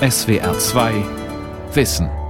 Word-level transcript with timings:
SWR 0.00 0.58
2 0.58 1.04
Wissen. 1.72 2.25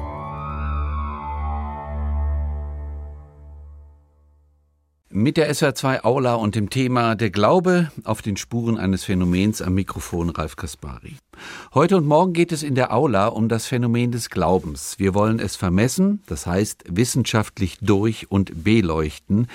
Mit 5.18 5.38
der 5.38 5.50
SWR2 5.50 6.04
Aula 6.04 6.34
und 6.34 6.56
dem 6.56 6.68
Thema 6.68 7.14
Der 7.14 7.30
Glaube 7.30 7.90
auf 8.04 8.20
den 8.20 8.36
Spuren 8.36 8.76
eines 8.76 9.04
Phänomens 9.04 9.62
am 9.62 9.72
Mikrofon 9.72 10.28
Ralf 10.28 10.56
Kaspari. 10.56 11.16
Heute 11.72 11.96
und 11.96 12.06
morgen 12.06 12.34
geht 12.34 12.52
es 12.52 12.62
in 12.62 12.74
der 12.74 12.92
Aula 12.92 13.28
um 13.28 13.48
das 13.48 13.64
Phänomen 13.64 14.12
des 14.12 14.28
Glaubens. 14.28 14.98
Wir 14.98 15.14
wollen 15.14 15.40
es 15.40 15.56
vermessen, 15.56 16.22
das 16.26 16.44
heißt 16.44 16.84
wissenschaftlich 16.90 17.78
durch- 17.80 18.30
und 18.30 18.62
beleuchten. 18.62 19.46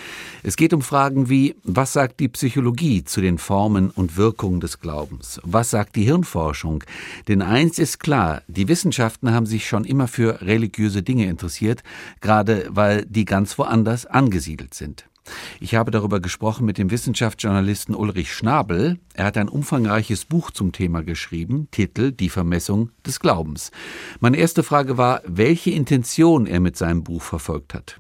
Es 0.41 0.55
geht 0.55 0.73
um 0.73 0.81
Fragen 0.81 1.29
wie, 1.29 1.55
was 1.63 1.93
sagt 1.93 2.21
die 2.21 2.29
Psychologie 2.29 3.03
zu 3.03 3.21
den 3.21 3.37
Formen 3.37 3.91
und 3.91 4.17
Wirkungen 4.17 4.61
des 4.61 4.79
Glaubens? 4.79 5.39
Was 5.43 5.69
sagt 5.69 5.95
die 5.95 6.05
Hirnforschung? 6.05 6.83
Denn 7.27 7.43
eins 7.43 7.77
ist 7.77 7.99
klar, 7.99 8.41
die 8.47 8.67
Wissenschaften 8.67 9.31
haben 9.31 9.45
sich 9.45 9.67
schon 9.67 9.85
immer 9.85 10.07
für 10.07 10.41
religiöse 10.41 11.03
Dinge 11.03 11.27
interessiert, 11.27 11.83
gerade 12.19 12.65
weil 12.71 13.05
die 13.05 13.25
ganz 13.25 13.59
woanders 13.59 14.07
angesiedelt 14.07 14.73
sind. 14.73 15.05
Ich 15.59 15.75
habe 15.75 15.91
darüber 15.91 16.19
gesprochen 16.19 16.65
mit 16.65 16.77
dem 16.77 16.91
Wissenschaftsjournalisten 16.91 17.95
Ulrich 17.95 18.33
Schnabel. 18.33 18.99
Er 19.13 19.25
hat 19.25 19.37
ein 19.37 19.49
umfangreiches 19.49 20.25
Buch 20.25 20.51
zum 20.51 20.71
Thema 20.71 21.03
geschrieben, 21.03 21.67
Titel 21.71 22.11
Die 22.11 22.29
Vermessung 22.29 22.89
des 23.05 23.19
Glaubens. 23.19 23.71
Meine 24.19 24.37
erste 24.37 24.63
Frage 24.63 24.97
war, 24.97 25.21
welche 25.25 25.71
Intention 25.71 26.47
er 26.47 26.59
mit 26.59 26.75
seinem 26.77 27.03
Buch 27.03 27.21
verfolgt 27.21 27.73
hat. 27.73 27.99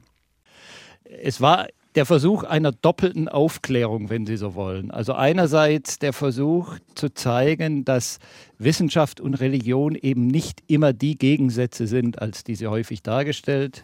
Es 1.03 1.41
war 1.41 1.67
der 1.95 2.05
Versuch 2.05 2.43
einer 2.43 2.71
doppelten 2.71 3.27
Aufklärung, 3.27 4.09
wenn 4.09 4.25
Sie 4.25 4.37
so 4.37 4.55
wollen. 4.55 4.91
Also 4.91 5.13
einerseits 5.13 5.99
der 5.99 6.13
Versuch 6.13 6.77
zu 6.95 7.13
zeigen, 7.13 7.83
dass 7.83 8.19
Wissenschaft 8.57 9.19
und 9.19 9.35
Religion 9.35 9.95
eben 9.95 10.27
nicht 10.27 10.63
immer 10.67 10.93
die 10.93 11.17
Gegensätze 11.17 11.87
sind, 11.87 12.21
als 12.21 12.43
diese 12.43 12.69
häufig 12.69 13.03
dargestellt 13.03 13.83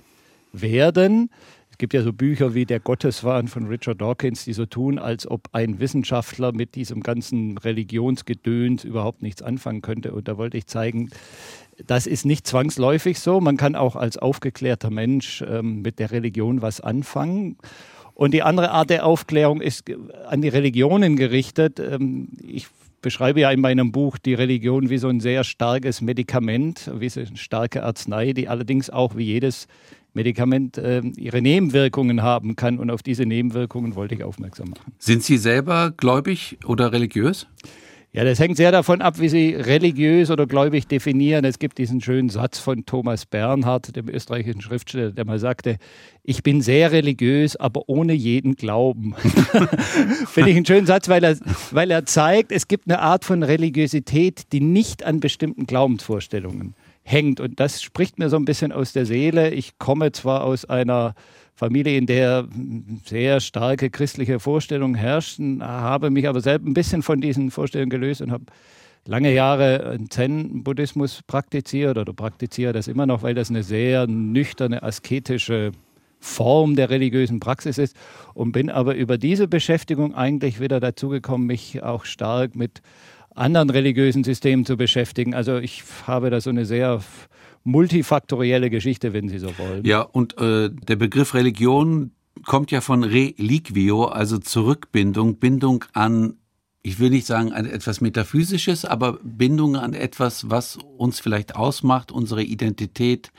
werden. 0.53 1.29
Es 1.77 1.79
gibt 1.79 1.93
ja 1.93 2.01
so 2.01 2.11
Bücher 2.11 2.55
wie 2.55 2.65
Der 2.65 2.79
Gotteswahn 2.79 3.47
von 3.47 3.67
Richard 3.67 4.01
Dawkins, 4.01 4.45
die 4.45 4.53
so 4.53 4.65
tun, 4.65 4.97
als 4.97 5.29
ob 5.29 5.47
ein 5.51 5.79
Wissenschaftler 5.79 6.51
mit 6.51 6.73
diesem 6.73 7.03
ganzen 7.03 7.55
Religionsgedöns 7.59 8.83
überhaupt 8.83 9.21
nichts 9.21 9.43
anfangen 9.43 9.83
könnte. 9.83 10.11
Und 10.11 10.27
da 10.27 10.39
wollte 10.39 10.57
ich 10.57 10.65
zeigen, 10.65 11.11
das 11.85 12.07
ist 12.07 12.25
nicht 12.25 12.47
zwangsläufig 12.47 13.19
so. 13.19 13.39
Man 13.41 13.57
kann 13.57 13.75
auch 13.75 13.95
als 13.95 14.17
aufgeklärter 14.17 14.89
Mensch 14.89 15.43
ähm, 15.47 15.83
mit 15.83 15.99
der 15.99 16.09
Religion 16.09 16.63
was 16.63 16.81
anfangen. 16.81 17.57
Und 18.15 18.33
die 18.33 18.41
andere 18.41 18.71
Art 18.71 18.89
der 18.89 19.05
Aufklärung 19.05 19.61
ist 19.61 19.83
an 20.25 20.41
die 20.41 20.49
Religionen 20.49 21.15
gerichtet. 21.15 21.79
Ähm, 21.79 22.29
ich 22.41 22.65
beschreibe 23.03 23.41
ja 23.41 23.51
in 23.51 23.61
meinem 23.61 23.91
Buch 23.91 24.17
die 24.17 24.33
Religion 24.33 24.89
wie 24.89 24.97
so 24.97 25.09
ein 25.09 25.19
sehr 25.19 25.43
starkes 25.43 26.01
Medikament, 26.01 26.89
wie 26.95 27.09
so 27.09 27.19
eine 27.19 27.37
starke 27.37 27.83
Arznei, 27.83 28.33
die 28.33 28.47
allerdings 28.47 28.89
auch 28.89 29.15
wie 29.15 29.25
jedes 29.25 29.67
Medikament 30.17 30.79
äh, 30.79 31.01
ihre 31.15 31.41
Nebenwirkungen 31.43 32.23
haben 32.23 32.55
kann. 32.55 32.79
Und 32.79 32.89
auf 32.89 33.03
diese 33.03 33.25
Nebenwirkungen 33.25 33.95
wollte 33.95 34.15
ich 34.15 34.23
aufmerksam 34.23 34.71
machen. 34.71 34.93
Sind 34.97 35.23
Sie 35.23 35.37
selber 35.37 35.93
gläubig 35.95 36.57
oder 36.65 36.91
religiös? 36.91 37.47
Ja, 38.13 38.23
das 38.23 38.39
hängt 38.39 38.57
sehr 38.57 38.71
davon 38.71 39.01
ab, 39.01 39.19
wie 39.19 39.29
Sie 39.29 39.53
religiös 39.53 40.31
oder 40.31 40.47
gläubig 40.47 40.87
definieren. 40.87 41.45
Es 41.45 41.59
gibt 41.59 41.77
diesen 41.77 42.01
schönen 42.01 42.29
Satz 42.29 42.57
von 42.57 42.83
Thomas 42.85 43.27
Bernhard, 43.27 43.95
dem 43.95 44.09
österreichischen 44.09 44.61
Schriftsteller, 44.61 45.11
der 45.11 45.25
mal 45.25 45.37
sagte, 45.37 45.77
ich 46.23 46.41
bin 46.41 46.61
sehr 46.61 46.91
religiös, 46.91 47.55
aber 47.55 47.87
ohne 47.87 48.13
jeden 48.13 48.55
Glauben. 48.55 49.13
Finde 50.25 50.49
ich 50.49 50.55
einen 50.55 50.65
schönen 50.65 50.87
Satz, 50.87 51.09
weil 51.09 51.23
er, 51.23 51.37
weil 51.69 51.91
er 51.91 52.05
zeigt, 52.05 52.51
es 52.51 52.67
gibt 52.67 52.89
eine 52.89 52.99
Art 52.99 53.23
von 53.23 53.43
Religiosität, 53.43 54.51
die 54.51 54.61
nicht 54.61 55.03
an 55.03 55.19
bestimmten 55.19 55.67
Glaubensvorstellungen 55.67 56.73
hängt. 57.07 57.39
Und 57.39 57.59
das 57.59 57.81
spricht 57.81 58.19
mir 58.19 58.29
so 58.29 58.35
ein 58.35 58.45
bisschen 58.45 58.71
aus 58.71 58.91
der 58.91 59.05
Seele. 59.05 59.51
Ich 59.51 59.79
komme 59.79 60.11
zwar 60.11 60.43
aus 60.43 60.65
einer 60.65 61.15
Familie, 61.55 61.97
in 61.97 62.05
der 62.05 62.47
sehr 63.05 63.39
starke 63.39 63.89
christliche 63.89 64.39
Vorstellungen 64.39 64.93
herrschten, 64.93 65.63
habe 65.63 66.11
mich 66.11 66.27
aber 66.27 66.41
selbst 66.41 66.67
ein 66.67 66.73
bisschen 66.73 67.01
von 67.01 67.19
diesen 67.19 67.49
Vorstellungen 67.49 67.89
gelöst 67.89 68.21
und 68.21 68.31
habe 68.31 68.45
lange 69.05 69.33
Jahre 69.33 69.97
Zen-Buddhismus 70.09 71.21
praktiziert 71.25 71.97
oder 71.97 72.13
praktiziere 72.13 72.73
das 72.73 72.87
immer 72.87 73.05
noch, 73.05 73.23
weil 73.23 73.33
das 73.33 73.49
eine 73.49 73.63
sehr 73.63 74.05
nüchterne, 74.05 74.83
asketische 74.83 75.71
Form 76.19 76.75
der 76.75 76.89
religiösen 76.89 77.39
Praxis 77.39 77.77
ist 77.77 77.95
und 78.33 78.51
bin 78.51 78.69
aber 78.69 78.95
über 78.95 79.17
diese 79.17 79.47
Beschäftigung 79.47 80.13
eigentlich 80.13 80.59
wieder 80.59 80.79
dazu 80.79 81.09
gekommen, 81.09 81.45
mich 81.47 81.81
auch 81.81 82.05
stark 82.05 82.55
mit 82.55 82.81
anderen 83.37 83.69
religiösen 83.69 84.23
Systemen 84.23 84.65
zu 84.65 84.77
beschäftigen. 84.77 85.33
Also 85.33 85.57
ich 85.57 85.83
habe 86.05 86.29
da 86.29 86.41
so 86.41 86.49
eine 86.49 86.65
sehr 86.65 87.01
multifaktorielle 87.63 88.69
Geschichte, 88.69 89.13
wenn 89.13 89.29
Sie 89.29 89.39
so 89.39 89.57
wollen. 89.57 89.85
Ja, 89.85 90.01
und 90.01 90.37
äh, 90.39 90.69
der 90.69 90.95
Begriff 90.95 91.33
Religion 91.33 92.11
kommt 92.45 92.71
ja 92.71 92.81
von 92.81 93.03
Reliquio, 93.03 94.05
also 94.05 94.37
Zurückbindung, 94.37 95.37
Bindung 95.37 95.85
an, 95.93 96.35
ich 96.81 96.99
will 96.99 97.09
nicht 97.09 97.25
sagen 97.25 97.51
an 97.51 97.65
etwas 97.65 97.99
Metaphysisches, 97.99 98.85
aber 98.85 99.19
Bindung 99.23 99.75
an 99.75 99.93
etwas, 99.93 100.49
was 100.49 100.77
uns 100.97 101.19
vielleicht 101.19 101.55
ausmacht, 101.55 102.11
unsere 102.11 102.43
Identität, 102.43 103.31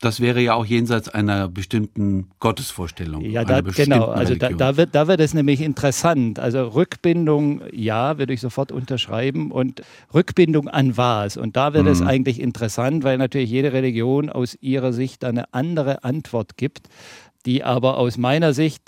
das 0.00 0.20
wäre 0.20 0.40
ja 0.40 0.54
auch 0.54 0.64
jenseits 0.64 1.08
einer 1.08 1.48
bestimmten 1.48 2.30
Gottesvorstellung. 2.38 3.24
Ja, 3.24 3.44
da, 3.44 3.62
genau. 3.62 4.06
Also 4.06 4.36
da, 4.36 4.50
da, 4.50 4.76
wird, 4.76 4.94
da 4.94 5.08
wird 5.08 5.20
es 5.20 5.34
nämlich 5.34 5.60
interessant. 5.60 6.38
Also 6.38 6.68
Rückbindung, 6.68 7.62
ja, 7.72 8.16
würde 8.16 8.32
ich 8.32 8.40
sofort 8.40 8.70
unterschreiben. 8.70 9.50
Und 9.50 9.82
Rückbindung 10.14 10.68
an 10.68 10.96
was? 10.96 11.36
Und 11.36 11.56
da 11.56 11.72
wird 11.74 11.86
mhm. 11.86 11.90
es 11.90 12.02
eigentlich 12.02 12.40
interessant, 12.40 13.02
weil 13.02 13.18
natürlich 13.18 13.50
jede 13.50 13.72
Religion 13.72 14.30
aus 14.30 14.56
ihrer 14.60 14.92
Sicht 14.92 15.24
eine 15.24 15.52
andere 15.52 16.04
Antwort 16.04 16.56
gibt, 16.56 16.88
die 17.44 17.64
aber 17.64 17.98
aus 17.98 18.18
meiner 18.18 18.52
Sicht 18.52 18.84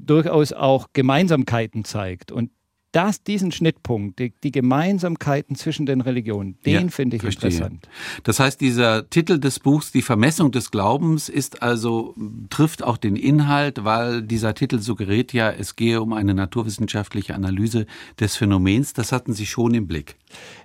durchaus 0.00 0.52
auch 0.52 0.90
Gemeinsamkeiten 0.92 1.84
zeigt. 1.84 2.30
Und 2.30 2.50
das, 2.92 3.22
diesen 3.22 3.52
Schnittpunkt, 3.52 4.18
die, 4.18 4.32
die, 4.42 4.52
Gemeinsamkeiten 4.52 5.56
zwischen 5.56 5.86
den 5.86 6.00
Religionen, 6.00 6.56
den 6.64 6.84
ja, 6.84 6.88
finde 6.88 7.16
ich 7.16 7.22
verstehe. 7.22 7.50
interessant. 7.50 7.88
Das 8.22 8.38
heißt, 8.38 8.60
dieser 8.60 9.08
Titel 9.08 9.38
des 9.38 9.58
Buchs, 9.58 9.92
die 9.92 10.02
Vermessung 10.02 10.52
des 10.52 10.70
Glaubens, 10.70 11.28
ist 11.28 11.62
also, 11.62 12.14
trifft 12.50 12.82
auch 12.82 12.98
den 12.98 13.16
Inhalt, 13.16 13.84
weil 13.84 14.22
dieser 14.22 14.54
Titel 14.54 14.78
suggeriert 14.78 15.32
ja, 15.32 15.50
es 15.50 15.76
gehe 15.76 16.00
um 16.00 16.12
eine 16.12 16.34
naturwissenschaftliche 16.34 17.34
Analyse 17.34 17.86
des 18.20 18.36
Phänomens. 18.36 18.92
Das 18.92 19.10
hatten 19.10 19.32
Sie 19.32 19.46
schon 19.46 19.74
im 19.74 19.86
Blick. 19.86 20.16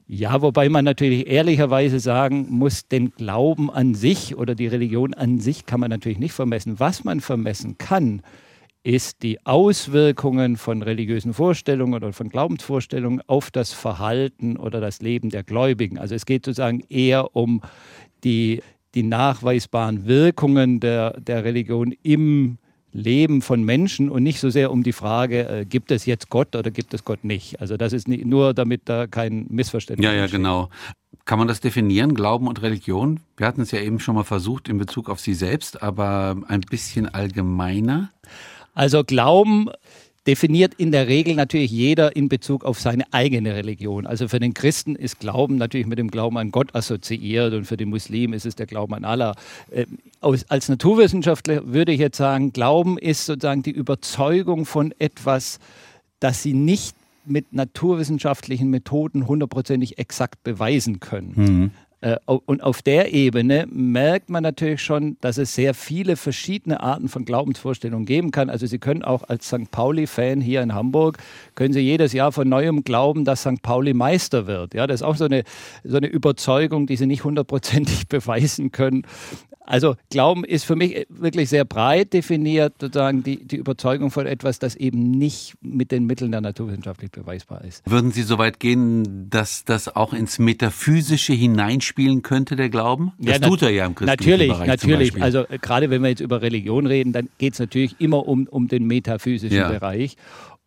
Ja, 0.07 0.41
wobei 0.41 0.69
man 0.69 0.85
natürlich 0.85 1.27
ehrlicherweise 1.27 1.99
sagen 1.99 2.47
muss, 2.49 2.87
den 2.87 3.11
Glauben 3.11 3.69
an 3.69 3.93
sich 3.93 4.37
oder 4.37 4.55
die 4.55 4.67
Religion 4.67 5.13
an 5.13 5.39
sich 5.39 5.65
kann 5.65 5.79
man 5.79 5.89
natürlich 5.89 6.19
nicht 6.19 6.33
vermessen. 6.33 6.79
Was 6.79 7.03
man 7.03 7.19
vermessen 7.19 7.77
kann, 7.77 8.21
ist 8.87 9.21
die 9.21 9.45
Auswirkungen 9.45 10.55
von 10.55 10.81
religiösen 10.81 11.33
Vorstellungen 11.33 11.93
oder 11.93 12.13
von 12.13 12.29
Glaubensvorstellungen 12.29 13.21
auf 13.27 13.51
das 13.51 13.73
Verhalten 13.73 14.55
oder 14.55 14.79
das 14.79 15.01
Leben 15.01 15.29
der 15.29 15.43
Gläubigen. 15.43 15.97
Also 15.97 16.15
es 16.15 16.25
geht 16.25 16.45
sozusagen 16.45 16.79
eher 16.87 17.35
um 17.35 17.61
die, 18.23 18.61
die 18.95 19.03
nachweisbaren 19.03 20.05
Wirkungen 20.05 20.79
der, 20.79 21.19
der 21.19 21.43
Religion 21.43 21.93
im 22.01 22.59
Leben 22.93 23.41
von 23.41 23.61
Menschen 23.61 24.09
und 24.09 24.23
nicht 24.23 24.39
so 24.39 24.49
sehr 24.49 24.71
um 24.71 24.83
die 24.83 24.93
Frage, 24.93 25.49
äh, 25.49 25.65
gibt 25.65 25.91
es 25.91 26.05
jetzt 26.05 26.29
Gott 26.29 26.55
oder 26.55 26.71
gibt 26.71 26.93
es 26.93 27.03
Gott 27.03 27.25
nicht. 27.25 27.59
Also 27.59 27.75
das 27.75 27.91
ist 27.91 28.07
nicht, 28.07 28.25
nur, 28.25 28.53
damit 28.53 28.83
da 28.85 29.05
kein 29.05 29.47
Missverständnis 29.49 30.05
Ja, 30.05 30.13
ja, 30.13 30.21
entsteht. 30.21 30.39
genau. 30.39 30.69
Kann 31.25 31.39
man 31.39 31.49
das 31.49 31.59
definieren, 31.59 32.13
Glauben 32.13 32.47
und 32.47 32.61
Religion? 32.61 33.19
Wir 33.35 33.47
hatten 33.47 33.59
es 33.59 33.71
ja 33.71 33.81
eben 33.81 33.99
schon 33.99 34.15
mal 34.15 34.23
versucht 34.23 34.69
in 34.69 34.77
Bezug 34.77 35.09
auf 35.09 35.19
Sie 35.19 35.33
selbst, 35.33 35.83
aber 35.83 36.37
ein 36.47 36.61
bisschen 36.61 37.09
allgemeiner. 37.09 38.11
Also 38.77 39.03
Glauben 39.03 39.69
definiert 40.27 40.73
in 40.77 40.91
der 40.91 41.07
Regel 41.07 41.33
natürlich 41.33 41.71
jeder 41.71 42.15
in 42.15 42.29
Bezug 42.29 42.63
auf 42.63 42.79
seine 42.79 43.11
eigene 43.11 43.55
Religion. 43.55 44.05
Also 44.05 44.27
für 44.27 44.39
den 44.39 44.53
Christen 44.53 44.95
ist 44.95 45.19
Glauben 45.19 45.55
natürlich 45.55 45.87
mit 45.87 45.97
dem 45.97 46.11
Glauben 46.11 46.37
an 46.37 46.51
Gott 46.51 46.75
assoziiert 46.75 47.53
und 47.53 47.65
für 47.65 47.75
den 47.75 47.89
Muslim 47.89 48.33
ist 48.33 48.45
es 48.45 48.55
der 48.55 48.67
Glauben 48.67 48.93
an 48.93 49.03
Allah. 49.03 49.35
Ähm, 49.71 49.97
als 50.21 50.69
Naturwissenschaftler 50.69 51.73
würde 51.73 51.91
ich 51.91 51.99
jetzt 51.99 52.17
sagen, 52.17 52.53
Glauben 52.53 52.99
ist 52.99 53.25
sozusagen 53.25 53.63
die 53.63 53.71
Überzeugung 53.71 54.67
von 54.67 54.93
etwas, 54.99 55.57
das 56.19 56.43
sie 56.43 56.53
nicht 56.53 56.95
mit 57.25 57.53
naturwissenschaftlichen 57.53 58.69
Methoden 58.69 59.27
hundertprozentig 59.27 59.97
exakt 59.97 60.43
beweisen 60.43 60.99
können. 60.99 61.33
Mhm. 61.35 61.71
Äh, 62.01 62.17
und 62.25 62.61
auf 62.61 62.81
der 62.81 63.13
Ebene 63.13 63.65
merkt 63.71 64.29
man 64.29 64.43
natürlich 64.43 64.81
schon, 64.81 65.17
dass 65.21 65.37
es 65.37 65.55
sehr 65.55 65.73
viele 65.73 66.15
verschiedene 66.15 66.79
Arten 66.81 67.09
von 67.09 67.25
Glaubensvorstellungen 67.25 68.05
geben 68.05 68.31
kann. 68.31 68.49
Also 68.49 68.65
Sie 68.67 68.77
können 68.77 69.03
auch 69.03 69.23
als 69.23 69.47
St. 69.47 69.71
Pauli-Fan 69.71 70.39
hier 70.39 70.61
in 70.61 70.73
Hamburg, 70.73 71.17
können 71.55 71.73
Sie 71.73 71.79
jedes 71.79 72.13
Jahr 72.13 72.31
von 72.31 72.47
neuem 72.47 72.83
glauben, 72.83 73.25
dass 73.25 73.41
St. 73.41 73.61
Pauli 73.63 73.93
Meister 73.93 74.45
wird. 74.45 74.73
Ja, 74.73 74.85
das 74.85 75.01
ist 75.01 75.07
auch 75.07 75.15
so 75.15 75.25
eine, 75.25 75.43
so 75.83 75.97
eine 75.97 76.07
Überzeugung, 76.07 76.85
die 76.85 76.97
Sie 76.97 77.07
nicht 77.07 77.23
hundertprozentig 77.23 78.07
beweisen 78.09 78.71
können. 78.71 79.03
Also 79.67 79.95
Glauben 80.09 80.43
ist 80.45 80.63
für 80.63 80.75
mich 80.75 81.05
wirklich 81.09 81.49
sehr 81.49 81.65
breit 81.65 82.13
definiert, 82.13 82.75
sozusagen 82.79 83.21
die, 83.21 83.45
die 83.45 83.57
Überzeugung 83.57 84.11
von 84.11 84.25
etwas, 84.25 84.59
das 84.59 84.75
eben 84.75 85.11
nicht 85.11 85.55
mit 85.61 85.91
den 85.91 86.05
Mitteln 86.05 86.31
der 86.31 86.41
naturwissenschaftlich 86.41 87.11
beweisbar 87.11 87.63
ist. 87.65 87.83
Würden 87.89 88.11
Sie 88.11 88.23
so 88.23 88.37
weit 88.37 88.59
gehen, 88.59 89.29
dass 89.29 89.65
das 89.65 89.93
auch 89.93 90.13
ins 90.13 90.39
Metaphysische 90.39 91.33
hineinspielen 91.33 92.21
könnte, 92.21 92.55
der 92.55 92.69
Glauben? 92.69 93.11
Das 93.19 93.39
ja, 93.39 93.47
tut 93.47 93.61
er 93.61 93.69
ja 93.71 93.85
im 93.85 93.95
christlichen 93.95 94.29
natürlich, 94.29 94.51
Bereich 94.53 94.67
Natürlich, 94.67 95.21
also 95.21 95.39
äh, 95.47 95.57
gerade 95.59 95.89
wenn 95.89 96.01
wir 96.01 96.09
jetzt 96.09 96.21
über 96.21 96.41
Religion 96.41 96.87
reden, 96.87 97.11
dann 97.11 97.29
geht 97.37 97.53
es 97.53 97.59
natürlich 97.59 97.95
immer 97.99 98.25
um, 98.25 98.47
um 98.47 98.69
den 98.69 98.85
metaphysischen 98.87 99.57
Ja. 99.57 99.69
Bereich. 99.69 100.15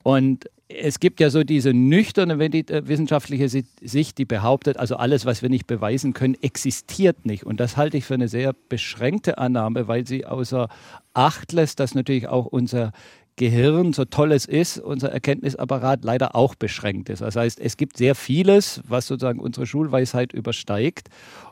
Und 0.03 0.49
es 0.69 1.01
gibt 1.01 1.21
ja 1.21 1.31
so 1.31 1.43
diese 1.43 1.75
nüchterne 1.75 2.35
äh, 2.35 2.89
wissenschaftliche 2.89 3.49
Sicht, 3.49 4.19
die 4.19 4.25
behauptet, 4.25 4.79
also 4.79 4.97
alles, 4.97 5.27
was 5.27 5.43
wir 5.43 5.49
nicht 5.49 5.67
beweisen 5.67 6.15
können, 6.15 6.37
existiert 6.43 7.27
nicht. 7.27 7.45
Und 7.45 7.61
das 7.61 7.77
halte 7.77 7.97
ich 7.97 8.05
für 8.05 8.15
eine 8.15 8.29
sehr 8.29 8.55
beschränkte 8.69 9.39
Annahme, 9.39 9.89
weil 9.89 10.07
sie 10.07 10.27
außer 10.27 10.69
Acht 11.13 11.53
lässt, 11.53 11.81
dass 11.81 11.95
natürlich 11.95 12.29
auch 12.29 12.47
unser 12.47 12.93
Gehirn, 13.37 13.93
so 13.93 14.05
toll 14.05 14.33
es 14.33 14.45
ist, 14.45 14.79
unser 14.79 15.11
Erkenntnisapparat 15.11 16.05
leider 16.05 16.37
auch 16.37 16.55
beschränkt 16.55 17.09
ist. 17.09 17.23
Das 17.23 17.37
heißt, 17.37 17.59
es 17.59 17.77
gibt 17.77 17.97
sehr 17.97 18.15
vieles, 18.15 18.83
was 18.87 19.07
sozusagen 19.07 19.41
unsere 19.41 19.67
Schulweisheit 19.67 20.33
übersteigt. 20.33 21.09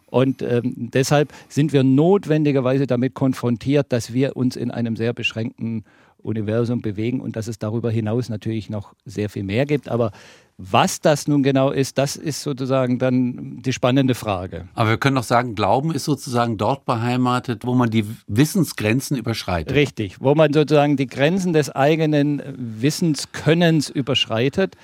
Und 0.07 0.43
ähm, 0.43 0.91
deshalb 0.93 1.33
sind 1.49 1.73
wir 1.73 1.83
notwendigerweise 1.83 2.87
damit 2.87 3.15
konfrontiert, 3.15 3.93
dass 3.93 4.13
wir 4.13 4.37
uns 4.37 4.55
in 4.55 4.71
einem 4.71 4.97
sehr 4.97 5.13
beschränkten 5.13 5.85
Universum 6.23 6.83
bewegen 6.83 7.21
und 7.21 7.37
dass 7.37 7.49
es 7.49 7.59
darüber 7.59 7.91
hinaus 7.91 8.29
natürlich 8.29 8.71
noch 8.71 8.95
sehr 9.05 9.29
viel 9.29 9.45
mehr 9.45 9.67
gibt. 9.67 9.89
Aber 9.89 10.13
was 10.57 11.01
das 11.01 11.29
nun 11.29 11.45
genau 11.45 11.71
ist, 11.71 11.99
das 11.99 12.17
ist 12.17 12.43
sozusagen 12.43 12.99
dann 12.99 13.63
die 13.63 13.73
spannende 13.73 14.17
Frage. 14.17 14.69
Aber 14.75 14.91
wir 14.91 14.97
können 14.99 15.15
doch 15.15 15.23
sagen, 15.23 15.55
Glauben 15.55 15.93
ist 15.93 16.05
sozusagen 16.05 16.59
dort 16.59 16.85
beheimatet, 16.85 17.65
wo 17.65 17.75
man 17.75 17.91
die 17.91 18.05
Wissensgrenzen 18.27 19.17
überschreitet. 19.17 19.77
Richtig, 19.77 20.21
wo 20.21 20.35
man 20.35 20.53
sozusagen 20.53 20.97
die 20.97 21.07
Grenzen 21.07 21.53
des 21.53 21.71
eigenen 21.71 22.43
Wissenskönnens 22.57 23.89
überschreitet. 23.89 24.77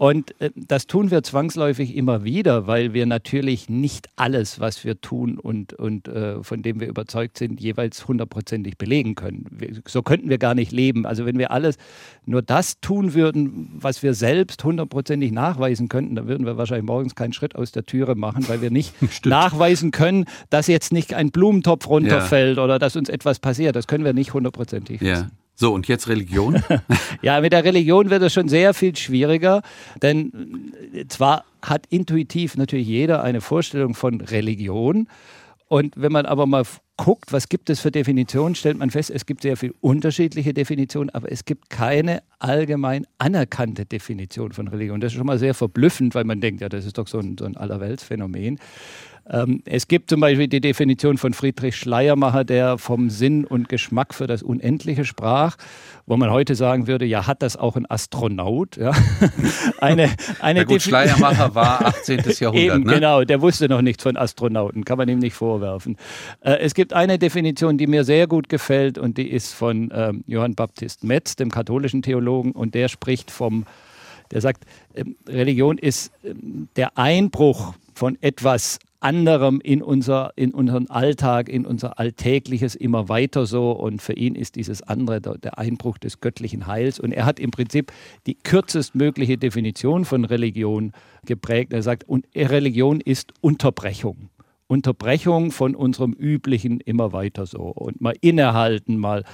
Und 0.00 0.40
äh, 0.40 0.50
das 0.56 0.86
tun 0.86 1.10
wir 1.10 1.22
zwangsläufig 1.22 1.94
immer 1.94 2.24
wieder, 2.24 2.66
weil 2.66 2.94
wir 2.94 3.04
natürlich 3.04 3.68
nicht 3.68 4.08
alles, 4.16 4.58
was 4.58 4.82
wir 4.82 5.02
tun 5.02 5.38
und, 5.38 5.74
und 5.74 6.08
äh, 6.08 6.42
von 6.42 6.62
dem 6.62 6.80
wir 6.80 6.88
überzeugt 6.88 7.36
sind, 7.36 7.60
jeweils 7.60 8.08
hundertprozentig 8.08 8.78
belegen 8.78 9.14
können. 9.14 9.44
Wir, 9.50 9.78
so 9.86 10.00
könnten 10.00 10.30
wir 10.30 10.38
gar 10.38 10.54
nicht 10.54 10.72
leben. 10.72 11.04
Also 11.04 11.26
wenn 11.26 11.36
wir 11.36 11.50
alles 11.50 11.76
nur 12.24 12.40
das 12.40 12.80
tun 12.80 13.12
würden, 13.12 13.72
was 13.74 14.02
wir 14.02 14.14
selbst 14.14 14.64
hundertprozentig 14.64 15.32
nachweisen 15.32 15.90
könnten, 15.90 16.14
dann 16.14 16.28
würden 16.28 16.46
wir 16.46 16.56
wahrscheinlich 16.56 16.86
morgens 16.86 17.14
keinen 17.14 17.34
Schritt 17.34 17.54
aus 17.54 17.70
der 17.70 17.84
Türe 17.84 18.14
machen, 18.14 18.48
weil 18.48 18.62
wir 18.62 18.70
nicht 18.70 18.94
nachweisen 19.26 19.90
können, 19.90 20.24
dass 20.48 20.66
jetzt 20.66 20.94
nicht 20.94 21.12
ein 21.12 21.30
Blumentopf 21.30 21.86
runterfällt 21.86 22.56
ja. 22.56 22.64
oder 22.64 22.78
dass 22.78 22.96
uns 22.96 23.10
etwas 23.10 23.38
passiert. 23.38 23.76
Das 23.76 23.86
können 23.86 24.06
wir 24.06 24.14
nicht 24.14 24.32
hundertprozentig 24.32 25.02
ja. 25.02 25.28
So, 25.60 25.74
und 25.74 25.88
jetzt 25.88 26.08
Religion? 26.08 26.62
ja, 27.22 27.38
mit 27.42 27.52
der 27.52 27.62
Religion 27.64 28.08
wird 28.08 28.22
es 28.22 28.32
schon 28.32 28.48
sehr 28.48 28.72
viel 28.72 28.96
schwieriger, 28.96 29.60
denn 30.00 30.72
zwar 31.10 31.44
hat 31.60 31.84
intuitiv 31.90 32.56
natürlich 32.56 32.86
jeder 32.86 33.22
eine 33.22 33.42
Vorstellung 33.42 33.94
von 33.94 34.22
Religion. 34.22 35.06
Und 35.68 35.92
wenn 35.96 36.12
man 36.12 36.24
aber 36.24 36.46
mal 36.46 36.64
guckt, 36.96 37.30
was 37.30 37.50
gibt 37.50 37.68
es 37.68 37.80
für 37.80 37.90
Definitionen, 37.90 38.54
stellt 38.54 38.78
man 38.78 38.88
fest, 38.88 39.10
es 39.10 39.26
gibt 39.26 39.42
sehr 39.42 39.58
viele 39.58 39.74
unterschiedliche 39.80 40.54
Definitionen, 40.54 41.10
aber 41.10 41.30
es 41.30 41.44
gibt 41.44 41.68
keine 41.68 42.22
allgemein 42.38 43.06
anerkannte 43.18 43.84
Definition 43.84 44.52
von 44.52 44.66
Religion. 44.66 44.98
Das 44.98 45.12
ist 45.12 45.18
schon 45.18 45.26
mal 45.26 45.38
sehr 45.38 45.52
verblüffend, 45.52 46.14
weil 46.14 46.24
man 46.24 46.40
denkt, 46.40 46.62
ja, 46.62 46.70
das 46.70 46.86
ist 46.86 46.96
doch 46.96 47.06
so 47.06 47.18
ein, 47.18 47.36
so 47.38 47.44
ein 47.44 47.58
Allerweltsphänomen. 47.58 48.58
Ähm, 49.30 49.62
es 49.64 49.86
gibt 49.86 50.10
zum 50.10 50.20
Beispiel 50.20 50.48
die 50.48 50.60
Definition 50.60 51.16
von 51.16 51.34
Friedrich 51.34 51.76
Schleiermacher, 51.76 52.44
der 52.44 52.78
vom 52.78 53.10
Sinn 53.10 53.44
und 53.44 53.68
Geschmack 53.68 54.12
für 54.12 54.26
das 54.26 54.42
Unendliche 54.42 55.04
sprach, 55.04 55.56
wo 56.06 56.16
man 56.16 56.30
heute 56.30 56.56
sagen 56.56 56.88
würde, 56.88 57.04
ja, 57.04 57.26
hat 57.26 57.42
das 57.42 57.56
auch 57.56 57.76
ein 57.76 57.88
Astronaut? 57.88 58.76
Ja. 58.76 58.92
eine, 59.80 60.10
eine 60.40 60.64
gut, 60.64 60.82
Schleiermacher 60.82 61.54
war 61.54 61.86
18. 61.86 62.24
Jahrhundert. 62.40 62.76
Eben, 62.76 62.84
ne? 62.84 62.94
Genau, 62.94 63.24
der 63.24 63.40
wusste 63.40 63.68
noch 63.68 63.82
nichts 63.82 64.02
von 64.02 64.16
Astronauten, 64.16 64.84
kann 64.84 64.98
man 64.98 65.08
ihm 65.08 65.20
nicht 65.20 65.34
vorwerfen. 65.34 65.96
Äh, 66.40 66.58
es 66.58 66.74
gibt 66.74 66.92
eine 66.92 67.18
Definition, 67.18 67.78
die 67.78 67.86
mir 67.86 68.02
sehr 68.02 68.26
gut 68.26 68.48
gefällt 68.48 68.98
und 68.98 69.16
die 69.16 69.28
ist 69.28 69.54
von 69.54 69.90
ähm, 69.94 70.24
Johann 70.26 70.54
Baptist 70.54 71.04
Metz, 71.04 71.36
dem 71.36 71.50
katholischen 71.50 72.02
Theologen, 72.02 72.52
und 72.52 72.74
der 72.74 72.88
spricht 72.88 73.30
vom, 73.30 73.64
der 74.32 74.40
sagt, 74.40 74.64
ähm, 74.94 75.14
Religion 75.28 75.78
ist 75.78 76.12
der 76.76 76.98
Einbruch 76.98 77.74
von 77.94 78.18
etwas 78.20 78.78
anderem 79.00 79.60
in, 79.60 79.82
unser, 79.82 80.32
in 80.36 80.52
unseren 80.52 80.88
Alltag, 80.88 81.48
in 81.48 81.66
unser 81.66 81.98
Alltägliches 81.98 82.74
immer 82.74 83.08
weiter 83.08 83.46
so. 83.46 83.72
Und 83.72 84.00
für 84.02 84.12
ihn 84.12 84.34
ist 84.34 84.56
dieses 84.56 84.82
andere 84.82 85.20
der, 85.20 85.38
der 85.38 85.58
Einbruch 85.58 85.98
des 85.98 86.20
göttlichen 86.20 86.66
Heils. 86.66 87.00
Und 87.00 87.12
er 87.12 87.24
hat 87.24 87.40
im 87.40 87.50
Prinzip 87.50 87.92
die 88.26 88.34
kürzestmögliche 88.34 89.38
Definition 89.38 90.04
von 90.04 90.24
Religion 90.24 90.92
geprägt. 91.24 91.72
Er 91.72 91.82
sagt, 91.82 92.04
und 92.04 92.26
Religion 92.34 93.00
ist 93.00 93.32
Unterbrechung. 93.40 94.30
Unterbrechung 94.70 95.50
von 95.50 95.74
unserem 95.74 96.12
üblichen 96.12 96.78
immer 96.78 97.12
weiter 97.12 97.44
so 97.44 97.62
und 97.62 98.00
mal 98.00 98.14
innehalten, 98.20 98.98
mal 98.98 99.24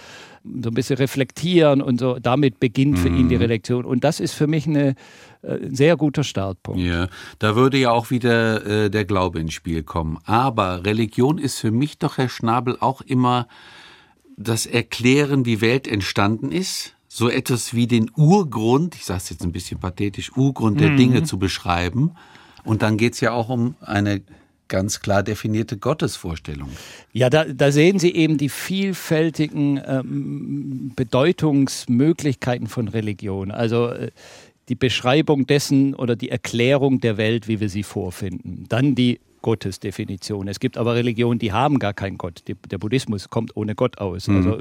so 0.43 0.71
ein 0.71 0.75
bisschen 0.75 0.97
reflektieren 0.97 1.83
und 1.83 2.01
so. 2.01 2.19
Damit 2.19 2.59
beginnt 2.59 2.99
für 2.99 3.11
mhm. 3.11 3.19
ihn 3.19 3.29
die 3.29 3.35
Religion. 3.35 3.85
Und 3.85 4.03
das 4.03 4.19
ist 4.19 4.33
für 4.33 4.47
mich 4.47 4.67
eine, 4.67 4.95
äh, 5.43 5.57
ein 5.57 5.75
sehr 5.75 5.99
guter 5.99 6.25
Startpunkt. 6.25 6.81
Ja, 6.81 7.09
da 7.39 7.55
würde 7.55 7.77
ja 7.77 7.91
auch 7.91 8.11
wieder 8.11 8.65
äh, 8.65 8.91
der 8.91 9.05
Glaube 9.05 9.39
ins 9.39 9.53
Spiel 9.53 9.83
kommen. 9.83 10.19
Aber 10.25 10.87
Religion 10.87 11.37
ist 11.37 11.59
für 11.59 11.71
mich 11.71 11.99
doch, 11.99 12.17
Herr 12.17 12.31
Schnabel, 12.31 12.79
auch 12.81 13.03
immer 13.03 13.47
das 14.39 14.65
Erklären, 14.65 15.45
wie 15.45 15.61
Welt 15.61 15.87
entstanden 15.87 16.51
ist. 16.51 16.95
So 17.09 17.29
etwas 17.29 17.75
wie 17.75 17.87
den 17.87 18.11
Urgrund, 18.17 18.95
ich 18.95 19.05
sage 19.05 19.19
es 19.19 19.31
jetzt 19.31 19.43
ein 19.43 19.53
bisschen 19.53 19.81
pathetisch, 19.81 20.35
Urgrund 20.35 20.81
der 20.81 20.93
mhm. 20.93 20.97
Dinge 20.97 21.23
zu 21.25 21.39
beschreiben. 21.39 22.13
Und 22.65 22.81
dann 22.81 22.97
geht 22.97 23.13
es 23.13 23.21
ja 23.21 23.33
auch 23.33 23.51
um 23.51 23.75
eine 23.81 24.23
ganz 24.69 25.01
klar 25.01 25.23
definierte 25.23 25.77
Gottesvorstellung. 25.77 26.71
Ja, 27.13 27.31
da, 27.31 27.45
da 27.45 27.71
sehen 27.73 27.99
Sie 27.99 28.15
eben 28.15 28.39
die 28.39 28.49
vielfältigen 28.49 29.81
ähm, 29.87 30.93
Bedeutungsmöglichkeiten 30.97 32.67
von 32.67 32.89
Religion. 32.89 33.51
Also 33.51 33.89
äh, 33.89 34.11
die 34.69 34.75
Beschreibung 34.75 35.47
dessen 35.47 35.95
oder 35.95 36.17
die 36.17 36.31
Erklärung 36.31 37.01
der 37.01 37.17
Welt, 37.17 37.47
wie 37.49 37.61
wir 37.61 37.69
sie 37.69 37.85
vorfinden. 37.85 38.67
Dann 38.69 38.95
die 38.95 39.21
Gottesdefinition. 39.47 40.49
Es 40.49 40.59
gibt 40.59 40.77
aber 40.77 40.97
Religionen, 40.97 41.39
die 41.39 41.53
haben 41.53 41.79
gar 41.79 41.95
keinen 41.95 42.19
Gott. 42.19 42.43
Die, 42.49 42.55
der 42.55 42.79
Buddhismus 42.79 43.31
kommt 43.31 43.57
ohne 43.57 43.77
Gott 43.77 43.99
aus. 43.99 44.27
Mhm. 44.27 44.37
Also 44.37 44.59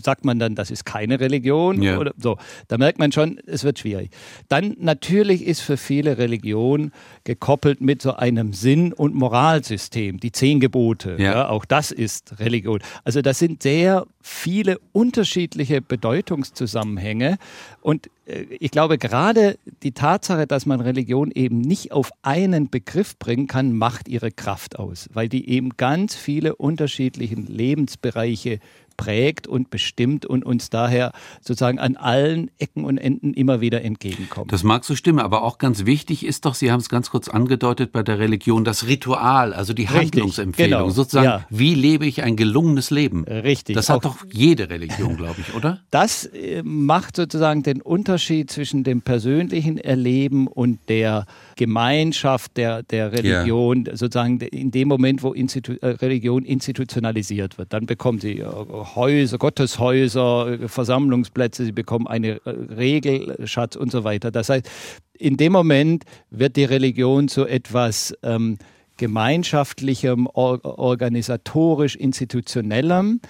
sagt 0.00 0.24
man 0.24 0.38
dann, 0.38 0.54
das 0.54 0.70
ist 0.70 0.84
keine 0.84 1.18
Religion 1.18 1.82
ja. 1.82 1.98
oder 1.98 2.12
so. 2.16 2.36
Da 2.68 2.78
merkt 2.78 3.00
man 3.00 3.10
schon, 3.10 3.40
es 3.46 3.64
wird 3.64 3.80
schwierig. 3.80 4.10
Dann 4.48 4.76
natürlich 4.78 5.44
ist 5.44 5.62
für 5.62 5.76
viele 5.76 6.18
Religion 6.18 6.92
gekoppelt 7.30 7.80
mit 7.80 8.02
so 8.02 8.14
einem 8.16 8.52
Sinn- 8.52 8.92
und 8.92 9.14
Moralsystem, 9.14 10.18
die 10.18 10.32
zehn 10.32 10.58
Gebote. 10.58 11.14
Ja. 11.16 11.32
ja. 11.32 11.48
auch 11.48 11.64
das 11.64 11.92
ist 11.92 12.40
Religion. 12.40 12.80
Also 13.04 13.22
das 13.22 13.38
sind 13.38 13.62
sehr 13.62 14.04
viele 14.20 14.80
unterschiedliche 14.90 15.80
Bedeutungszusammenhänge 15.80 17.38
und 17.82 18.10
äh, 18.26 18.46
ich 18.58 18.72
glaube, 18.72 18.98
gerade 18.98 19.58
die 19.84 19.92
Tatsache, 19.92 20.48
dass 20.48 20.66
man 20.66 20.80
Religion 20.80 21.30
eben 21.30 21.60
nicht 21.60 21.92
auf 21.92 22.10
einen 22.22 22.68
Begriff 22.68 23.16
bringen 23.16 23.46
kann, 23.46 23.74
macht 23.74 24.08
ihre 24.08 24.32
Kraft 24.32 24.80
aus, 24.80 25.08
weil 25.12 25.28
die 25.28 25.50
eben 25.50 25.76
ganz 25.76 26.16
viele 26.16 26.56
unterschiedliche 26.56 27.36
Lebensbereiche 27.36 28.58
prägt 29.00 29.46
und 29.46 29.70
bestimmt 29.70 30.26
und 30.26 30.44
uns 30.44 30.70
daher 30.70 31.12
sozusagen 31.40 31.78
an 31.78 31.96
allen 31.96 32.50
Ecken 32.58 32.84
und 32.84 32.98
Enden 32.98 33.34
immer 33.34 33.60
wieder 33.60 33.82
entgegenkommt. 33.82 34.52
Das 34.52 34.62
mag 34.62 34.84
so 34.84 34.94
stimmen, 34.94 35.20
aber 35.20 35.42
auch 35.42 35.58
ganz 35.58 35.86
wichtig 35.86 36.24
ist 36.24 36.44
doch, 36.44 36.54
Sie 36.54 36.70
haben 36.70 36.80
es 36.80 36.88
ganz 36.88 37.10
kurz 37.10 37.28
angedeutet 37.28 37.92
bei 37.92 38.02
der 38.02 38.18
Religion, 38.18 38.64
das 38.64 38.86
Ritual, 38.86 39.54
also 39.54 39.72
die 39.72 39.82
Richtig, 39.82 40.00
Handlungsempfehlung, 40.00 40.80
genau, 40.80 40.90
sozusagen, 40.90 41.24
ja. 41.24 41.46
wie 41.50 41.74
lebe 41.74 42.06
ich 42.06 42.22
ein 42.22 42.36
gelungenes 42.36 42.90
Leben? 42.90 43.24
Richtig. 43.24 43.74
Das 43.74 43.88
hat 43.88 44.04
doch 44.04 44.18
jede 44.30 44.70
Religion, 44.70 45.16
glaube 45.16 45.40
ich, 45.40 45.54
oder? 45.54 45.80
Das 45.90 46.24
äh, 46.24 46.62
macht 46.62 47.16
sozusagen 47.16 47.62
den 47.62 47.82
Unterschied 47.82 48.50
zwischen 48.50 48.84
dem 48.84 49.02
persönlichen 49.02 49.76
Erleben 49.78 50.46
und 50.46 50.78
der 50.88 51.26
Gemeinschaft 51.60 52.56
der, 52.56 52.82
der 52.84 53.12
Religion, 53.12 53.84
yeah. 53.84 53.94
sozusagen 53.94 54.40
in 54.40 54.70
dem 54.70 54.88
Moment, 54.88 55.22
wo 55.22 55.34
Institu 55.34 55.74
äh, 55.82 55.88
Religion 55.88 56.42
institutionalisiert 56.42 57.58
wird. 57.58 57.74
Dann 57.74 57.84
bekommen 57.84 58.18
sie 58.18 58.38
äh, 58.38 58.46
Häuser, 58.46 59.36
Gotteshäuser, 59.36 60.52
äh, 60.52 60.68
Versammlungsplätze, 60.68 61.66
sie 61.66 61.72
bekommen 61.72 62.06
einen 62.06 62.38
Regelschatz 62.46 63.76
und 63.76 63.92
so 63.92 64.04
weiter. 64.04 64.30
Das 64.30 64.48
heißt, 64.48 64.70
in 65.18 65.36
dem 65.36 65.52
Moment 65.52 66.04
wird 66.30 66.56
die 66.56 66.64
Religion 66.64 67.28
zu 67.28 67.44
etwas 67.44 68.14
ähm, 68.22 68.56
gemeinschaftlichem, 68.96 70.28
or 70.32 70.64
organisatorisch 70.64 71.94
institutionellem 71.94 73.20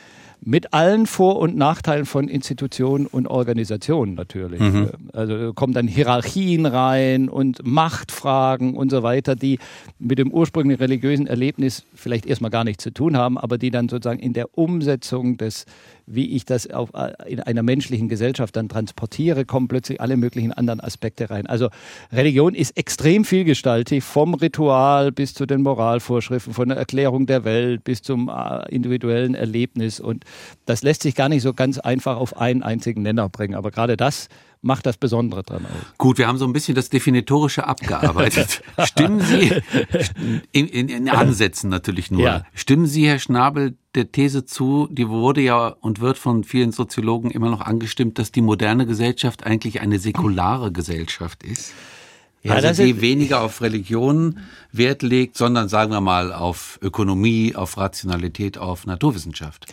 Mit 0.43 0.73
allen 0.73 1.07
Vor- 1.07 1.39
und 1.39 1.57
Nachteilen 1.57 2.07
von 2.07 2.29
Institutionen 2.29 3.07
und 3.07 3.27
Organisationen 3.27 4.15
natürlich. 4.15 4.61
Mhm. 4.61 4.89
Also 5.13 5.53
kommen 5.53 5.75
dann 5.75 5.87
Hierarchien 5.87 6.65
rein 6.67 7.29
und 7.29 7.67
Machtfragen 7.67 8.75
und 8.75 8.91
so 8.91 9.03
weiter, 9.03 9.37
die 9.37 9.59
mit 9.99 10.19
dem 10.19 10.33
ursprünglichen 10.33 10.81
religiösen 10.81 11.27
Erlebnis 11.27 11.85
vielleicht 11.95 12.25
erstmal 12.25 12.51
gar 12.51 12.65
nichts 12.65 12.83
zu 12.85 12.93
tun 12.93 13.17
haben, 13.17 13.37
aber 13.37 13.59
die 13.59 13.71
dann 13.71 13.89
sozusagen 13.89 14.21
in 14.21 14.33
der 14.33 14.57
Umsetzung 14.57 15.37
des 15.37 15.67
wie 16.15 16.37
ich 16.37 16.45
das 16.45 16.71
auf, 16.71 16.91
äh, 16.95 17.13
in 17.27 17.41
einer 17.41 17.63
menschlichen 17.63 18.09
Gesellschaft 18.09 18.57
dann 18.57 18.69
transportiere, 18.69 19.45
kommen 19.45 19.69
plötzlich 19.69 20.01
alle 20.01 20.17
möglichen 20.17 20.53
anderen 20.53 20.81
Aspekte 20.81 21.31
rein. 21.31 21.47
Also 21.47 21.69
Religion 22.13 22.55
ist 22.55 22.77
extrem 22.77 23.25
vielgestaltig, 23.25 24.03
vom 24.05 24.35
Ritual 24.35 25.13
bis 25.13 25.35
zu 25.35 25.47
den 25.47 25.63
Moralvorschriften, 25.63 26.53
von 26.53 26.69
der 26.69 26.79
Erklärung 26.79 27.27
der 27.27 27.45
Welt 27.45 27.85
bis 27.85 28.03
zum 28.03 28.29
äh, 28.29 28.69
individuellen 28.75 29.35
Erlebnis. 29.35 30.01
Und 30.01 30.25
das 30.67 30.83
lässt 30.83 31.03
sich 31.03 31.15
gar 31.15 31.29
nicht 31.29 31.43
so 31.43 31.55
ganz 31.55 31.79
einfach 31.79 32.17
auf 32.17 32.37
einen 32.37 32.63
einzigen 32.63 33.03
Nenner 33.03 33.29
bringen. 33.29 33.55
Aber 33.55 33.71
gerade 33.71 33.97
das 33.97 34.29
macht 34.63 34.87
das 34.87 34.97
Besondere 34.97 35.43
dran 35.43 35.65
aus. 35.65 35.99
Gut, 35.99 36.19
wir 36.19 36.29
haben 36.29 36.39
so 36.39 36.45
ein 36.45 36.53
bisschen 36.53 36.75
das 36.75 36.91
Definitorische 36.91 37.67
abgearbeitet. 37.67 38.63
Stimmen 38.85 39.21
Sie, 39.21 39.53
in, 40.53 40.69
in, 40.69 40.89
in 40.89 41.09
Ansätzen 41.09 41.71
natürlich 41.71 42.11
nur, 42.11 42.23
ja. 42.23 42.45
stimmen 42.55 42.87
Sie, 42.87 43.07
Herr 43.07 43.19
Schnabel, 43.19 43.77
der 43.95 44.13
These 44.13 44.45
zu, 44.45 44.89
die 44.91 45.09
wurde 45.09 45.41
ja 45.41 45.69
und 45.69 46.01
wird 46.01 46.19
von 46.19 46.45
vielen 46.45 46.73
Soziologen 46.73 47.31
immer 47.31 47.51
noch 47.51 47.63
angestimmt, 47.63 48.19
dass 48.19 48.33
die 48.33 48.43
moderne 48.43 48.87
Gesellschaft 48.87 49.45
eigentlich 49.45 49.81
eine 49.81 49.99
säkulare 49.99 50.73
Gesellschaft 50.73 51.43
ist? 51.43 51.73
Ja, 52.43 52.55
also 52.55 52.83
die 52.83 53.01
weniger 53.03 53.43
auf 53.43 53.61
Religion 53.61 54.39
Wert 54.73 55.03
legt, 55.03 55.37
sondern 55.37 55.69
sagen 55.69 55.93
wir 55.93 56.01
mal 56.01 56.33
auf 56.33 56.79
Ökonomie, 56.81 57.55
auf 57.55 57.77
Rationalität, 57.77 58.57
auf 58.57 58.87
Naturwissenschaft. 58.87 59.67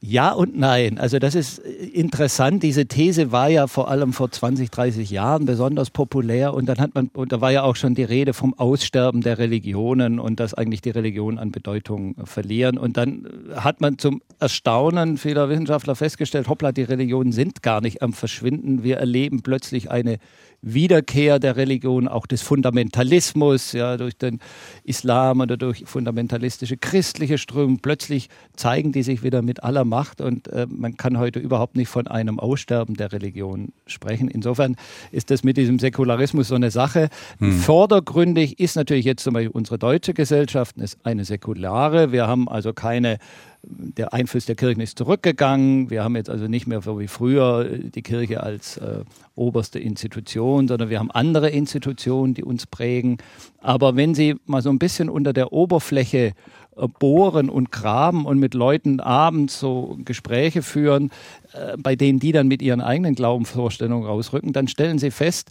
Ja 0.00 0.32
und 0.32 0.56
nein. 0.56 0.98
Also 0.98 1.18
das 1.18 1.34
ist 1.34 1.58
äh, 1.58 1.70
interessant. 1.70 2.62
Diese 2.62 2.86
These 2.86 3.32
war 3.32 3.48
ja 3.48 3.66
vor 3.66 3.90
allem 3.90 4.12
vor 4.12 4.30
20, 4.30 4.70
30 4.70 5.10
Jahren 5.10 5.44
besonders 5.44 5.90
populär 5.90 6.54
und 6.54 6.66
dann 6.66 6.78
hat 6.78 6.94
man, 6.94 7.10
und 7.14 7.32
da 7.32 7.40
war 7.40 7.50
ja 7.50 7.62
auch 7.64 7.74
schon 7.74 7.94
die 7.94 8.04
Rede 8.04 8.32
vom 8.32 8.54
Aussterben 8.54 9.22
der 9.22 9.38
Religionen 9.38 10.20
und 10.20 10.38
dass 10.38 10.54
eigentlich 10.54 10.82
die 10.82 10.90
Religionen 10.90 11.38
an 11.38 11.50
Bedeutung 11.50 12.14
verlieren. 12.24 12.78
Und 12.78 12.96
dann 12.96 13.26
äh, 13.50 13.56
hat 13.56 13.80
man 13.80 13.98
zum 13.98 14.22
Erstaunen 14.38 15.16
vieler 15.16 15.48
Wissenschaftler 15.48 15.96
festgestellt, 15.96 16.48
hoppla, 16.48 16.70
die 16.70 16.82
Religionen 16.82 17.32
sind 17.32 17.62
gar 17.62 17.80
nicht 17.80 18.00
am 18.00 18.12
Verschwinden. 18.12 18.84
Wir 18.84 18.98
erleben 18.98 19.42
plötzlich 19.42 19.90
eine 19.90 20.18
Wiederkehr 20.60 21.38
der 21.38 21.56
Religion, 21.56 22.08
auch 22.08 22.26
des 22.26 22.42
Fundamentalismus, 22.42 23.72
ja, 23.72 23.96
durch 23.96 24.16
den 24.16 24.40
Islam 24.84 25.40
oder 25.40 25.56
durch 25.56 25.84
fundamentalistische 25.86 26.76
christliche 26.76 27.38
Strömungen. 27.38 27.78
Plötzlich 27.78 28.28
zeigen 28.56 28.90
die 28.90 29.04
sich 29.04 29.22
wieder 29.22 29.42
mit 29.42 29.62
aller 29.62 29.84
Macht 29.84 30.20
und 30.20 30.48
äh, 30.48 30.66
man 30.68 30.96
kann 30.96 31.18
heute 31.18 31.38
überhaupt 31.38 31.76
nicht 31.76 31.88
von 31.88 32.08
einem 32.08 32.40
Aussterben 32.40 32.96
der 32.96 33.12
Religion 33.12 33.72
sprechen. 33.86 34.28
Insofern 34.28 34.76
ist 35.12 35.30
das 35.30 35.44
mit 35.44 35.56
diesem 35.56 35.78
Säkularismus 35.78 36.48
so 36.48 36.56
eine 36.56 36.70
Sache. 36.72 37.08
Hm. 37.38 37.52
Vordergründig 37.52 38.58
ist 38.58 38.74
natürlich 38.74 39.04
jetzt 39.04 39.22
zum 39.22 39.34
Beispiel 39.34 39.52
unsere 39.52 39.78
deutsche 39.78 40.12
Gesellschaft 40.12 40.76
ist 40.78 40.98
eine 41.04 41.24
säkulare. 41.24 42.12
Wir 42.12 42.26
haben 42.26 42.48
also 42.48 42.72
keine 42.72 43.18
der 43.62 44.12
Einfluss 44.12 44.46
der 44.46 44.54
Kirchen 44.54 44.80
ist 44.80 44.98
zurückgegangen. 44.98 45.90
Wir 45.90 46.04
haben 46.04 46.16
jetzt 46.16 46.30
also 46.30 46.46
nicht 46.46 46.66
mehr 46.66 46.80
so 46.80 46.98
wie 47.00 47.08
früher 47.08 47.64
die 47.64 48.02
Kirche 48.02 48.42
als 48.42 48.76
äh, 48.78 49.04
oberste 49.34 49.78
Institution, 49.78 50.68
sondern 50.68 50.90
wir 50.90 50.98
haben 50.98 51.10
andere 51.10 51.50
Institutionen, 51.50 52.34
die 52.34 52.44
uns 52.44 52.66
prägen. 52.66 53.18
Aber 53.60 53.96
wenn 53.96 54.14
Sie 54.14 54.36
mal 54.46 54.62
so 54.62 54.70
ein 54.70 54.78
bisschen 54.78 55.08
unter 55.08 55.32
der 55.32 55.52
Oberfläche 55.52 56.34
äh, 56.76 56.88
bohren 56.98 57.50
und 57.50 57.72
graben 57.72 58.26
und 58.26 58.38
mit 58.38 58.54
Leuten 58.54 59.00
abends 59.00 59.58
so 59.58 59.98
Gespräche 60.04 60.62
führen, 60.62 61.10
äh, 61.52 61.76
bei 61.76 61.96
denen 61.96 62.20
die 62.20 62.32
dann 62.32 62.48
mit 62.48 62.62
ihren 62.62 62.80
eigenen 62.80 63.14
Glaubensvorstellungen 63.14 64.06
rausrücken, 64.06 64.52
dann 64.52 64.68
stellen 64.68 64.98
Sie 64.98 65.10
fest, 65.10 65.50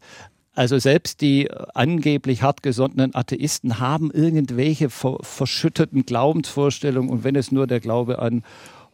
also 0.57 0.79
selbst 0.79 1.21
die 1.21 1.51
angeblich 1.75 2.41
hartgesottenen 2.41 3.13
Atheisten 3.13 3.79
haben 3.79 4.09
irgendwelche 4.09 4.89
verschütteten 4.89 6.03
Glaubensvorstellungen 6.03 7.11
und 7.11 7.23
wenn 7.23 7.35
es 7.35 7.51
nur 7.51 7.67
der 7.67 7.79
Glaube 7.79 8.17
an 8.17 8.41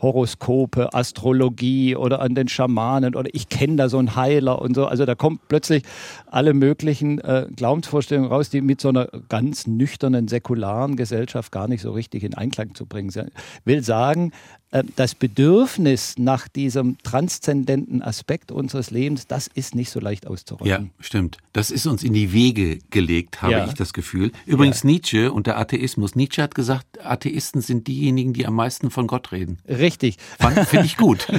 Horoskope, 0.01 0.93
Astrologie 0.93 1.95
oder 1.95 2.21
an 2.21 2.35
den 2.35 2.49
Schamanen 2.49 3.15
oder 3.15 3.29
ich 3.33 3.47
kenne 3.47 3.77
da 3.77 3.87
so 3.87 3.97
einen 3.97 4.17
Heiler 4.17 4.61
und 4.61 4.75
so. 4.75 4.85
Also 4.85 5.05
da 5.05 5.15
kommt 5.15 5.47
plötzlich 5.47 5.83
alle 6.27 6.53
möglichen 6.53 7.19
äh, 7.19 7.47
Glaubensvorstellungen 7.55 8.29
raus, 8.29 8.49
die 8.49 8.59
mit 8.59 8.81
so 8.81 8.89
einer 8.89 9.07
ganz 9.29 9.65
nüchternen, 9.65 10.27
säkularen 10.27 10.97
Gesellschaft 10.97 11.53
gar 11.53 11.69
nicht 11.69 11.81
so 11.81 11.93
richtig 11.93 12.23
in 12.23 12.33
Einklang 12.33 12.75
zu 12.75 12.85
bringen 12.85 13.09
sind. 13.09 13.31
Will 13.63 13.81
sagen, 13.81 14.31
äh, 14.31 14.62
das 14.95 15.13
Bedürfnis 15.13 16.15
nach 16.17 16.47
diesem 16.47 16.97
transzendenten 17.03 18.01
Aspekt 18.01 18.51
unseres 18.51 18.89
Lebens, 18.89 19.27
das 19.27 19.47
ist 19.47 19.75
nicht 19.75 19.91
so 19.91 19.99
leicht 19.99 20.25
auszuräumen. 20.25 20.67
Ja, 20.67 20.83
stimmt. 20.99 21.37
Das 21.53 21.69
ist 21.69 21.85
uns 21.85 22.03
in 22.03 22.13
die 22.13 22.33
Wege 22.33 22.79
gelegt, 22.89 23.43
habe 23.43 23.53
ja. 23.53 23.65
ich 23.67 23.73
das 23.73 23.93
Gefühl. 23.93 24.31
Übrigens 24.47 24.81
ja. 24.81 24.89
Nietzsche 24.89 25.31
und 25.31 25.45
der 25.45 25.59
Atheismus. 25.59 26.15
Nietzsche 26.15 26.41
hat 26.41 26.55
gesagt, 26.55 27.05
Atheisten 27.05 27.61
sind 27.61 27.87
diejenigen, 27.87 28.33
die 28.33 28.47
am 28.47 28.55
meisten 28.55 28.89
von 28.89 29.05
Gott 29.05 29.31
reden. 29.31 29.59
Richtig. 29.67 30.17
Finde 30.39 30.85
ich 30.85 30.97
gut. 30.97 31.27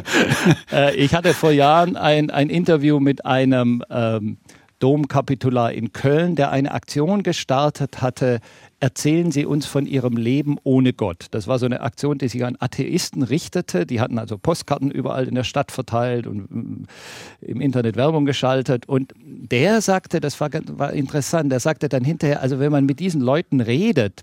Äh, 0.73 0.97
ich 0.97 1.15
hatte 1.15 1.35
vor 1.35 1.51
Jahren 1.51 1.97
ein, 1.97 2.31
ein 2.31 2.49
Interview 2.49 2.99
mit 3.01 3.25
einem 3.27 3.83
ähm, 3.91 4.39
Domkapitular 4.85 5.73
in 5.73 5.95
Köln, 5.95 6.37
der 6.37 6.51
eine 6.51 6.73
Aktion 6.73 7.23
gestartet 7.23 8.03
hatte, 8.03 8.41
erzählen 8.81 9.33
Sie 9.33 9.47
uns 9.47 9.65
von 9.65 9.87
Ihrem 9.87 10.19
Leben 10.19 10.59
ohne 10.63 10.93
Gott. 10.93 11.29
Das 11.31 11.49
war 11.49 11.59
so 11.59 11.65
eine 11.65 11.81
Aktion, 11.81 12.19
die 12.19 12.29
sich 12.29 12.45
an 12.45 12.59
Atheisten 12.61 13.23
richtete. 13.23 13.87
Die 13.87 14.03
hatten 14.03 14.19
also 14.19 14.37
Postkarten 14.37 14.91
überall 14.91 15.27
in 15.27 15.37
der 15.37 15.45
Stadt 15.45 15.73
verteilt 15.73 16.27
und 16.27 16.51
mm, 16.51 16.85
im 17.41 17.63
Internet 17.63 17.97
Werbung 17.97 18.27
geschaltet. 18.27 18.87
Und 18.87 19.15
der 19.17 19.81
sagte, 19.81 20.21
das 20.21 20.39
war, 20.39 20.51
war 20.53 20.93
interessant, 20.93 21.51
der 21.51 21.61
sagte 21.61 21.89
dann 21.89 22.05
hinterher, 22.05 22.43
also 22.43 22.59
wenn 22.59 22.71
man 22.71 22.85
mit 22.85 23.01
diesen 23.01 23.23
Leuten 23.23 23.63
redet 23.63 24.21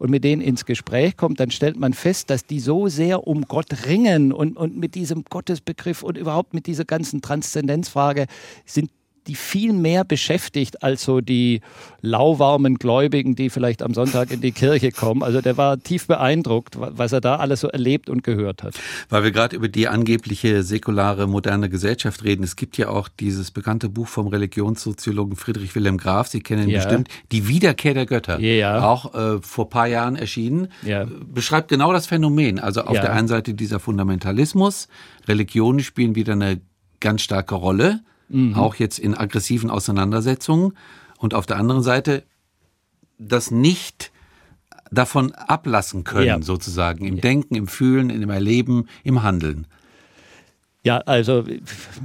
und 0.00 0.10
mit 0.10 0.24
denen 0.24 0.42
ins 0.42 0.64
Gespräch 0.64 1.16
kommt, 1.16 1.38
dann 1.38 1.52
stellt 1.52 1.78
man 1.78 1.92
fest, 1.92 2.30
dass 2.30 2.44
die 2.44 2.58
so 2.58 2.88
sehr 2.88 3.28
um 3.28 3.42
Gott 3.42 3.86
ringen 3.86 4.32
und, 4.32 4.56
und 4.56 4.76
mit 4.76 4.96
diesem 4.96 5.22
Gottesbegriff 5.22 6.02
und 6.02 6.18
überhaupt 6.18 6.52
mit 6.52 6.66
dieser 6.66 6.84
ganzen 6.84 7.22
Transzendenzfrage 7.22 8.26
sind 8.64 8.90
die 9.26 9.34
viel 9.34 9.72
mehr 9.72 10.04
beschäftigt 10.04 10.82
als 10.82 11.04
so 11.04 11.20
die 11.20 11.60
lauwarmen 12.00 12.76
Gläubigen, 12.76 13.34
die 13.34 13.50
vielleicht 13.50 13.82
am 13.82 13.94
Sonntag 13.94 14.30
in 14.30 14.40
die 14.40 14.52
Kirche 14.52 14.90
kommen. 14.90 15.22
Also 15.22 15.40
der 15.40 15.56
war 15.56 15.78
tief 15.78 16.06
beeindruckt, 16.06 16.76
was 16.78 17.12
er 17.12 17.20
da 17.20 17.36
alles 17.36 17.60
so 17.60 17.68
erlebt 17.68 18.08
und 18.08 18.22
gehört 18.22 18.62
hat. 18.62 18.74
Weil 19.08 19.24
wir 19.24 19.30
gerade 19.30 19.56
über 19.56 19.68
die 19.68 19.88
angebliche 19.88 20.62
säkulare 20.62 21.26
moderne 21.26 21.68
Gesellschaft 21.68 22.24
reden. 22.24 22.42
Es 22.42 22.56
gibt 22.56 22.78
ja 22.78 22.88
auch 22.88 23.08
dieses 23.08 23.50
bekannte 23.50 23.88
Buch 23.88 24.08
vom 24.08 24.28
Religionssoziologen 24.28 25.36
Friedrich 25.36 25.74
Wilhelm 25.74 25.98
Graf, 25.98 26.28
Sie 26.28 26.40
kennen 26.40 26.64
ihn 26.64 26.70
ja. 26.70 26.82
bestimmt, 26.82 27.08
Die 27.32 27.48
Wiederkehr 27.48 27.94
der 27.94 28.06
Götter. 28.06 28.40
Ja. 28.40 28.88
Auch 28.88 29.14
äh, 29.14 29.40
vor 29.42 29.68
paar 29.68 29.86
Jahren 29.86 30.16
erschienen. 30.16 30.68
Ja. 30.82 31.06
Beschreibt 31.26 31.68
genau 31.68 31.92
das 31.92 32.06
Phänomen. 32.06 32.58
Also 32.58 32.82
auf 32.82 32.98
der 32.98 33.12
einen 33.12 33.28
Seite 33.28 33.54
dieser 33.54 33.80
Fundamentalismus, 33.80 34.88
Religionen 35.28 35.80
spielen 35.80 36.14
wieder 36.14 36.32
eine 36.32 36.60
ganz 37.00 37.22
starke 37.22 37.54
Rolle 37.54 38.00
mhm. 38.30 38.54
auch 38.54 38.76
jetzt 38.76 38.98
in 38.98 39.14
aggressiven 39.14 39.70
Auseinandersetzungen. 39.70 40.72
Und 41.18 41.34
auf 41.34 41.46
der 41.46 41.58
anderen 41.58 41.82
Seite 41.82 42.24
das 43.18 43.50
nicht 43.50 44.10
davon 44.90 45.32
ablassen 45.32 46.04
können, 46.04 46.26
ja. 46.26 46.42
sozusagen, 46.42 47.04
im 47.04 47.20
Denken, 47.20 47.54
im 47.54 47.68
Fühlen, 47.68 48.10
im 48.10 48.30
Erleben, 48.30 48.86
im 49.04 49.22
Handeln. 49.22 49.66
Ja, 50.82 50.98
also 50.98 51.44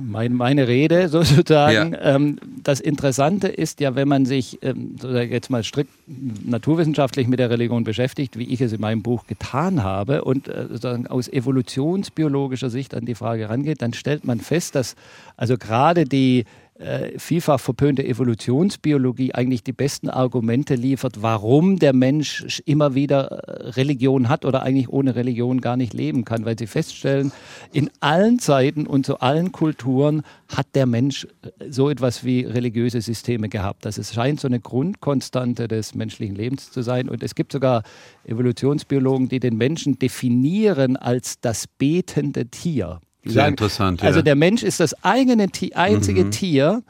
mein, 0.04 0.34
meine 0.34 0.68
Rede 0.68 1.08
sozusagen. 1.10 1.94
Ja. 1.94 2.16
Ähm, 2.16 2.40
das 2.62 2.82
Interessante 2.82 3.48
ist 3.48 3.80
ja, 3.80 3.96
wenn 3.96 4.08
man 4.08 4.26
sich 4.26 4.60
ähm, 4.64 4.96
jetzt 5.30 5.50
mal 5.50 5.64
strikt 5.64 5.92
naturwissenschaftlich 6.08 7.28
mit 7.28 7.40
der 7.40 7.50
Religion 7.50 7.86
beschäftigt, 7.86 8.38
wie 8.38 8.52
ich 8.52 8.60
es 8.60 8.74
in 8.74 8.82
meinem 8.82 9.02
Buch 9.02 9.28
getan 9.28 9.84
habe 9.84 10.24
und 10.26 10.48
äh, 10.50 10.64
sozusagen 10.68 11.08
aus 11.08 11.30
evolutionsbiologischer 11.30 12.70
Sicht 12.70 12.94
an 12.96 13.06
die 13.06 13.16
Frage 13.16 13.50
rangeht, 13.50 13.82
dann 13.82 13.94
stellt 13.94 14.26
man 14.26 14.40
fest, 14.42 14.76
dass 14.76 14.96
also 15.38 15.58
gerade 15.58 16.04
die 16.04 16.44
äh, 16.78 17.18
vielfach 17.18 17.62
verpönte 17.62 18.06
Evolutionsbiologie 18.06 19.34
eigentlich 19.34 19.64
die 19.64 19.72
besten 19.72 20.10
Argumente 20.10 20.76
liefert, 20.76 21.22
warum 21.22 21.80
der 21.80 21.94
Mensch 21.94 22.62
immer 22.66 22.96
wieder 22.96 23.32
äh, 23.32 23.70
Religion 23.70 24.28
hat 24.28 24.44
oder 24.44 24.62
eigentlich 24.64 24.90
ohne 24.90 25.16
Religion 25.16 25.62
gar 25.62 25.78
nicht 25.78 25.94
leben 25.94 26.26
kann, 26.26 26.44
weil 26.44 26.60
sie 26.60 26.68
feststellen, 26.68 27.32
in 27.72 27.90
allen 28.02 28.40
Zeiten 28.40 28.88
und 28.88 29.06
zu 29.06 29.20
allen 29.22 29.54
Kulturen 29.54 30.24
hat 30.54 30.68
der 30.76 30.86
Mensch 30.86 31.26
äh, 31.44 31.72
so 31.72 31.90
etwas 31.90 32.26
wie 32.26 32.42
religiöse 32.42 33.00
Systeme 33.00 33.48
gehabt. 33.48 33.86
Das 33.86 34.14
scheint 34.14 34.42
so 34.42 34.50
eine 34.50 34.60
Grundkonstante 34.60 35.70
des 35.70 35.96
menschlichen 35.96 36.36
Lebens 36.36 36.72
zu 36.72 36.82
sein. 36.82 37.08
Und 37.08 37.24
es 37.24 37.36
gibt 37.36 37.54
sogar 37.54 37.84
Evolutionsbiologen, 38.26 39.30
die 39.30 39.40
den 39.40 39.56
Menschen 39.56 39.98
definieren 39.98 40.98
als 40.98 41.40
das 41.40 41.68
betende 41.68 42.48
Tier. 42.48 43.00
Sehr 43.26 43.34
sagen, 43.34 43.54
interessant. 43.54 44.02
Ja. 44.02 44.08
Also 44.08 44.22
der 44.22 44.36
Mensch 44.36 44.64
ist 44.64 44.80
das 44.80 45.04
eigene, 45.04 45.48
einzige 45.74 46.26
mhm. 46.26 46.32
Tier, 46.32 46.84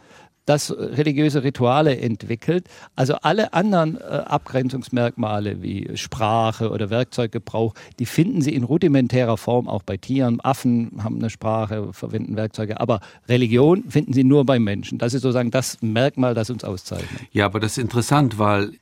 das 0.46 0.72
religiöse 0.72 1.44
Rituale 1.44 1.98
entwickelt. 1.98 2.68
Also 2.96 3.16
alle 3.16 3.54
anderen 3.54 3.98
äh, 3.98 4.04
Abgrenzungsmerkmale 4.04 5.62
wie 5.62 5.90
Sprache 5.96 6.70
oder 6.70 6.90
Werkzeuggebrauch, 6.90 7.74
die 8.00 8.06
finden 8.06 8.42
Sie 8.42 8.54
in 8.54 8.64
rudimentärer 8.64 9.38
Form 9.38 9.68
auch 9.68 9.84
bei 9.84 9.98
Tieren. 9.98 10.40
Affen 10.42 11.04
haben 11.04 11.18
eine 11.18 11.30
Sprache, 11.30 11.92
verwenden 11.94 12.36
Werkzeuge, 12.36 12.80
aber 12.80 13.00
Religion 13.28 13.86
finden 13.90 14.14
Sie 14.14 14.24
nur 14.24 14.46
beim 14.46 14.64
Menschen. 14.64 15.00
Das 15.00 15.14
ist 15.14 15.24
sozusagen 15.24 15.52
das 15.52 15.82
Merkmal, 15.82 16.36
das 16.36 16.50
uns 16.50 16.64
auszeichnet. 16.64 17.22
Ja, 17.32 17.46
aber 17.46 17.60
das 17.60 17.74
ist 17.74 17.78
interessant, 17.80 18.38
weil 18.38 18.74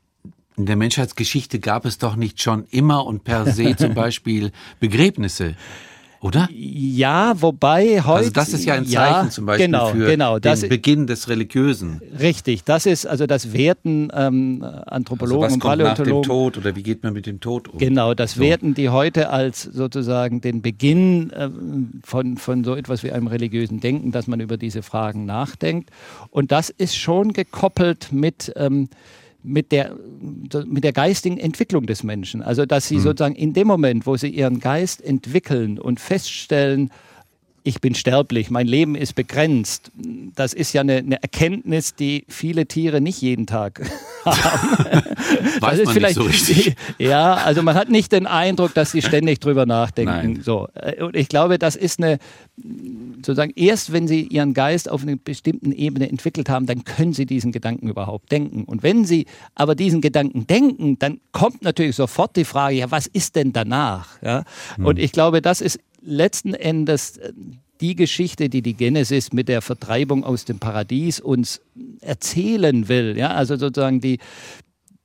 in 0.58 0.66
der 0.66 0.76
Menschheitsgeschichte 0.76 1.60
gab 1.60 1.86
es 1.86 1.98
doch 1.98 2.16
nicht 2.16 2.42
schon 2.42 2.66
immer 2.70 3.06
und 3.06 3.24
per 3.24 3.52
se 3.52 3.76
zum 3.78 3.94
Beispiel 3.94 4.52
Begräbnisse 4.80 5.56
oder? 6.24 6.48
Ja, 6.54 7.34
wobei 7.42 8.02
heute. 8.02 8.10
Also 8.10 8.32
das 8.32 8.54
ist 8.54 8.66
ja 8.66 8.76
ein 8.76 8.86
Zeichen 8.86 9.26
ja, 9.26 9.30
zum 9.30 9.46
Beispiel 9.46 9.66
genau, 9.66 9.88
für 9.88 10.06
genau, 10.06 10.40
den 10.40 10.70
Beginn 10.70 11.06
des 11.06 11.28
Religiösen. 11.28 12.02
Richtig, 12.18 12.64
das 12.64 12.86
ist 12.86 13.06
also 13.06 13.28
das 13.28 13.52
Werten 13.52 14.10
ähm, 14.14 14.66
Anthropologen 14.86 15.44
also 15.44 15.56
und 15.56 15.60
Paläontologen. 15.60 16.14
Nach 16.14 16.22
dem 16.22 16.24
Tod 16.24 16.58
oder 16.58 16.76
wie 16.78 16.84
geht 16.84 17.04
man 17.04 17.12
mit 17.12 17.26
dem 17.26 17.42
Tod 17.42 17.68
um? 17.68 17.78
Genau, 17.78 18.14
das 18.14 18.36
so. 18.36 18.42
werten 18.42 18.74
die 18.74 18.88
heute 18.90 19.30
als 19.32 19.64
sozusagen 19.64 20.40
den 20.40 20.62
Beginn 20.62 21.34
ähm, 21.36 22.02
von, 22.06 22.38
von 22.38 22.64
so 22.64 22.76
etwas 22.76 23.04
wie 23.04 23.12
einem 23.12 23.28
religiösen 23.28 23.82
Denken, 23.82 24.12
dass 24.12 24.28
man 24.28 24.40
über 24.40 24.56
diese 24.56 24.82
Fragen 24.82 25.26
nachdenkt. 25.26 25.90
Und 26.30 26.54
das 26.54 26.70
ist 26.70 26.96
schon 26.96 27.34
gekoppelt 27.34 28.14
mit 28.14 28.54
ähm, 28.56 28.88
mit 29.44 29.72
der, 29.72 29.96
mit 30.66 30.84
der 30.84 30.94
geistigen 30.94 31.38
Entwicklung 31.38 31.86
des 31.86 32.04
Menschen. 32.04 32.42
Also, 32.42 32.66
dass 32.66 32.88
sie 32.88 32.98
mhm. 32.98 33.02
sozusagen 33.02 33.36
in 33.36 33.54
dem 33.54 33.68
Moment, 33.68 34.06
wo 34.08 34.16
sie 34.18 34.30
ihren 34.30 34.60
Geist 34.60 35.04
entwickeln 35.04 35.78
und 35.80 36.00
feststellen, 36.00 36.90
ich 37.64 37.80
bin 37.80 37.96
sterblich, 37.96 38.50
mein 38.50 38.68
Leben 38.68 38.96
ist 38.96 39.16
begrenzt. 39.16 39.92
Das 40.36 40.54
ist 40.54 40.74
ja 40.74 40.82
eine, 40.82 40.98
eine 40.98 41.22
Erkenntnis, 41.22 41.96
die 41.96 42.26
viele 42.28 42.66
Tiere 42.66 43.00
nicht 43.00 43.22
jeden 43.22 43.48
Tag 43.48 43.82
haben. 44.26 45.04
Weiß 45.60 45.84
man 45.84 45.94
vielleicht, 45.94 46.18
nicht 46.18 46.46
so 46.46 46.50
richtig. 46.50 46.76
Ja, 46.98 47.36
also 47.36 47.64
man 47.64 47.76
hat 47.76 47.90
nicht 47.90 48.12
den 48.12 48.28
Eindruck, 48.28 48.74
dass 48.74 48.92
sie 48.92 49.02
ständig 49.02 49.40
drüber 49.40 49.66
nachdenken. 49.66 50.34
Nein. 50.34 50.42
So. 50.42 50.68
Und 51.00 51.16
ich 51.16 51.30
glaube, 51.30 51.60
das 51.60 51.76
ist 51.76 52.00
eine, 52.02 52.20
sozusagen, 53.18 53.54
erst 53.56 53.92
wenn 53.92 54.08
sie 54.08 54.22
ihren 54.22 54.54
Geist 54.54 54.90
auf 54.90 55.04
einer 55.04 55.16
bestimmten 55.16 55.72
Ebene 55.72 56.10
entwickelt 56.10 56.50
haben, 56.50 56.66
dann 56.66 56.84
können 56.84 57.14
sie 57.14 57.26
diesen 57.26 57.52
Gedanken 57.52 57.88
überhaupt 57.88 58.32
denken. 58.32 58.64
Und 58.66 58.84
wenn 58.84 59.06
sie 59.06 59.26
aber 59.56 59.76
diesen 59.76 60.02
Gedanken 60.02 60.48
denken, 60.48 61.00
dann 61.00 61.20
kommt 61.32 61.64
natürlich 61.64 61.96
sofort 61.96 62.36
die 62.36 62.46
Frage, 62.46 62.76
ja, 62.76 62.92
was 62.92 63.08
ist 63.08 63.36
denn 63.36 63.54
danach? 63.54 64.22
Ja? 64.22 64.44
Hm. 64.76 64.86
Und 64.86 65.00
ich 65.00 65.12
glaube, 65.12 65.42
das 65.42 65.62
ist 65.62 65.80
letzten 66.02 66.54
Endes 66.54 67.18
äh, 67.18 67.34
die 67.84 67.98
Geschichte, 67.98 68.48
die 68.48 68.62
die 68.62 68.76
Genesis 68.76 69.34
mit 69.34 69.50
der 69.50 69.62
Vertreibung 69.62 70.24
aus 70.24 70.46
dem 70.46 70.58
Paradies 70.58 71.20
uns 71.20 71.60
erzählen 72.00 72.88
will. 72.88 73.18
Ja, 73.18 73.32
also 73.32 73.58
sozusagen 73.58 74.00
die, 74.00 74.20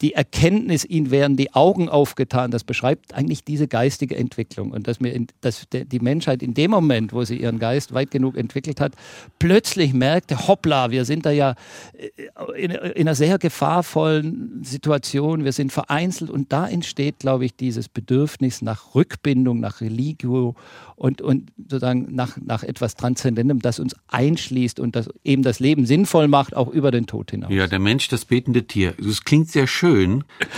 die 0.00 0.14
Erkenntnis, 0.14 0.85
ihnen 0.85 1.11
werden 1.11 1.37
die 1.37 1.55
Augen 1.55 1.88
aufgetan, 1.88 2.52
das 2.52 2.62
beschreibt 2.62 3.14
eigentlich 3.14 3.43
diese 3.43 3.67
geistige 3.67 4.17
Entwicklung. 4.17 4.71
Und 4.71 4.87
dass, 4.87 5.00
mir 5.00 5.12
in, 5.12 5.26
dass 5.40 5.67
die 5.71 5.99
Menschheit 5.99 6.43
in 6.43 6.55
dem 6.55 6.71
Moment, 6.71 7.12
wo 7.12 7.25
sie 7.25 7.37
ihren 7.37 7.59
Geist 7.59 7.93
weit 7.95 8.12
genug 8.12 8.37
entwickelt 8.37 8.81
hat, 8.81 8.93
plötzlich 9.40 9.93
merkte, 9.95 10.47
hoppla, 10.47 10.93
wir 10.93 11.05
sind 11.05 11.26
da 11.26 11.33
ja 11.33 11.55
äh, 11.95 12.62
in, 12.62 12.71
in 12.71 13.09
einer 13.09 13.17
sehr 13.17 13.38
gefahrvollen 13.38 14.62
Situation, 14.62 15.45
wir 15.45 15.52
sind 15.52 15.73
vereinzelt 15.73 16.31
und 16.31 16.52
da 16.52 16.69
entsteht, 16.69 17.19
glaube 17.19 17.45
ich, 17.45 17.57
dieses 17.57 17.88
Bedürfnis 17.88 18.62
nach 18.62 18.95
Rückbindung, 18.95 19.59
nach 19.59 19.81
Religio 19.81 20.55
und, 20.95 21.23
und 21.23 21.50
sozusagen 21.57 22.14
nach, 22.14 22.37
nach 22.45 22.62
etwas 22.62 22.95
Transzendentem, 22.95 23.61
das 23.61 23.78
uns 23.78 23.95
einschließt 24.09 24.78
und 24.81 24.97
das 24.97 25.09
eben 25.25 25.43
das 25.43 25.61
Leben 25.61 25.87
sinnvoll 25.87 26.28
macht, 26.28 26.55
auch 26.57 26.69
über 26.69 26.90
den 26.90 27.07
Tod 27.07 27.31
hinaus. 27.31 27.52
Ja, 27.52 27.67
der 27.67 27.78
Mensch, 27.78 28.09
das 28.09 28.25
betende 28.25 28.64
Tier. 28.64 28.95
Das 28.99 29.25
klingt 29.25 29.49
sehr 29.49 29.67
schön. 29.67 29.88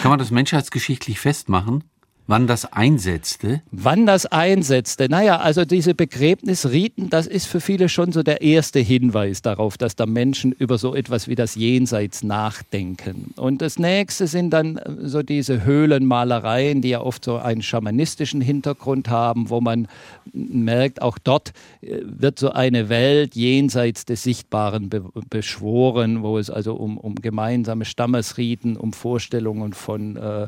Kann 0.02 0.10
man 0.10 0.18
das 0.18 0.30
menschheitsgeschichtlich 0.30 1.20
festmachen? 1.20 1.84
Wann 2.30 2.46
das 2.46 2.72
einsetzte? 2.72 3.60
Wann 3.72 4.06
das 4.06 4.24
einsetzte? 4.24 5.08
Naja, 5.08 5.38
also 5.38 5.64
diese 5.64 5.96
Begräbnisriten, 5.96 7.10
das 7.10 7.26
ist 7.26 7.46
für 7.46 7.60
viele 7.60 7.88
schon 7.88 8.12
so 8.12 8.22
der 8.22 8.40
erste 8.40 8.78
Hinweis 8.78 9.42
darauf, 9.42 9.76
dass 9.76 9.96
da 9.96 10.06
Menschen 10.06 10.52
über 10.52 10.78
so 10.78 10.94
etwas 10.94 11.26
wie 11.26 11.34
das 11.34 11.56
Jenseits 11.56 12.22
nachdenken. 12.22 13.34
Und 13.34 13.62
das 13.62 13.80
nächste 13.80 14.28
sind 14.28 14.50
dann 14.50 14.76
äh, 14.76 15.08
so 15.08 15.24
diese 15.24 15.64
Höhlenmalereien, 15.64 16.82
die 16.82 16.90
ja 16.90 17.00
oft 17.00 17.24
so 17.24 17.36
einen 17.38 17.62
schamanistischen 17.62 18.40
Hintergrund 18.40 19.08
haben, 19.08 19.50
wo 19.50 19.60
man 19.60 19.88
merkt, 20.32 21.02
auch 21.02 21.18
dort 21.18 21.52
äh, 21.82 21.98
wird 22.04 22.38
so 22.38 22.52
eine 22.52 22.88
Welt 22.88 23.34
jenseits 23.34 24.04
des 24.04 24.22
Sichtbaren 24.22 24.88
be 24.88 25.02
beschworen, 25.30 26.22
wo 26.22 26.38
es 26.38 26.48
also 26.48 26.74
um, 26.76 26.96
um 26.96 27.16
gemeinsame 27.16 27.84
Stammesriten, 27.84 28.76
um 28.76 28.92
Vorstellungen 28.92 29.72
von 29.72 30.14
äh, 30.14 30.46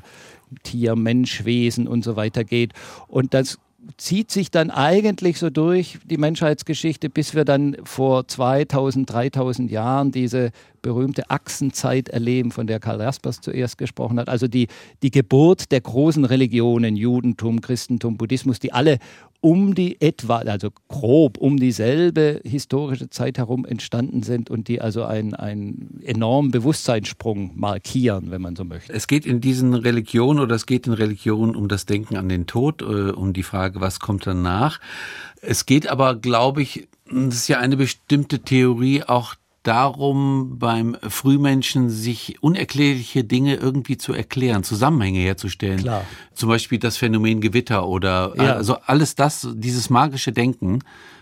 Tier, 0.62 0.96
Mensch, 0.96 1.44
Wesen 1.44 1.86
und 1.86 2.04
so 2.04 2.16
weiter 2.16 2.44
geht. 2.44 2.72
Und 3.08 3.34
das 3.34 3.58
zieht 3.96 4.30
sich 4.30 4.50
dann 4.50 4.70
eigentlich 4.70 5.38
so 5.38 5.50
durch 5.50 5.98
die 6.04 6.16
Menschheitsgeschichte, 6.16 7.10
bis 7.10 7.34
wir 7.34 7.44
dann 7.44 7.76
vor 7.84 8.28
2000, 8.28 9.10
3000 9.10 9.70
Jahren 9.70 10.12
diese 10.12 10.50
berühmte 10.82 11.30
Achsenzeit 11.30 12.08
erleben, 12.08 12.50
von 12.50 12.66
der 12.66 12.80
Karl 12.80 13.00
Jaspers 13.00 13.40
zuerst 13.40 13.78
gesprochen 13.78 14.18
hat. 14.18 14.28
Also 14.28 14.48
die, 14.48 14.68
die 15.02 15.10
Geburt 15.10 15.72
der 15.72 15.80
großen 15.80 16.24
Religionen, 16.24 16.96
Judentum, 16.96 17.60
Christentum, 17.60 18.16
Buddhismus, 18.16 18.58
die 18.58 18.72
alle 18.72 18.98
um 19.40 19.74
die 19.74 20.00
etwa, 20.00 20.38
also 20.38 20.70
grob 20.86 21.36
um 21.36 21.58
dieselbe 21.58 22.40
historische 22.44 23.10
Zeit 23.10 23.38
herum 23.38 23.64
entstanden 23.64 24.22
sind 24.22 24.50
und 24.50 24.68
die 24.68 24.80
also 24.80 25.04
einen, 25.04 25.34
enormen 26.02 26.52
Bewusstseinssprung 26.52 27.50
markieren, 27.56 28.30
wenn 28.30 28.40
man 28.40 28.54
so 28.54 28.64
möchte. 28.64 28.92
Es 28.92 29.08
geht 29.08 29.26
in 29.26 29.40
diesen 29.40 29.74
Religionen 29.74 30.38
oder 30.38 30.54
es 30.54 30.64
geht 30.64 30.86
in 30.86 30.92
Religionen 30.92 31.56
um 31.56 31.66
das 31.66 31.86
Denken 31.86 32.16
an 32.16 32.28
den 32.28 32.46
Tod, 32.46 32.82
äh, 32.82 32.84
um 32.84 33.32
die 33.32 33.42
Frage, 33.42 33.80
was 33.80 33.98
kommt 33.98 34.26
danach. 34.28 34.78
Es 35.40 35.66
geht 35.66 35.88
aber, 35.88 36.14
glaube 36.14 36.62
ich, 36.62 36.86
das 37.10 37.34
ist 37.34 37.48
ja 37.48 37.58
eine 37.58 37.76
bestimmte 37.76 38.38
Theorie 38.38 39.02
auch 39.02 39.34
darum, 39.62 40.58
beim 40.58 40.96
Frühmenschen 41.08 41.88
sich 41.88 42.42
unerklärliche 42.42 43.24
Dinge 43.24 43.54
irgendwie 43.54 43.96
zu 43.96 44.12
erklären, 44.12 44.64
Zusammenhänge 44.64 45.20
herzustellen. 45.20 45.80
Klar. 45.80 46.04
Zum 46.34 46.48
Beispiel 46.48 46.78
das 46.78 46.96
Phänomen 46.96 47.40
Gewitter 47.40 47.86
oder 47.86 48.32
ja. 48.36 48.54
also 48.54 48.76
alles 48.86 49.14
das, 49.14 49.48
dieses 49.54 49.90
magische 49.90 50.32
Denken, 50.32 50.80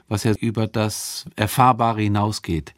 was 0.09 0.25
ja 0.25 0.33
über 0.33 0.67
das 0.67 1.27
Erfahrbare 1.37 2.03
hinausgeht. 2.03 2.75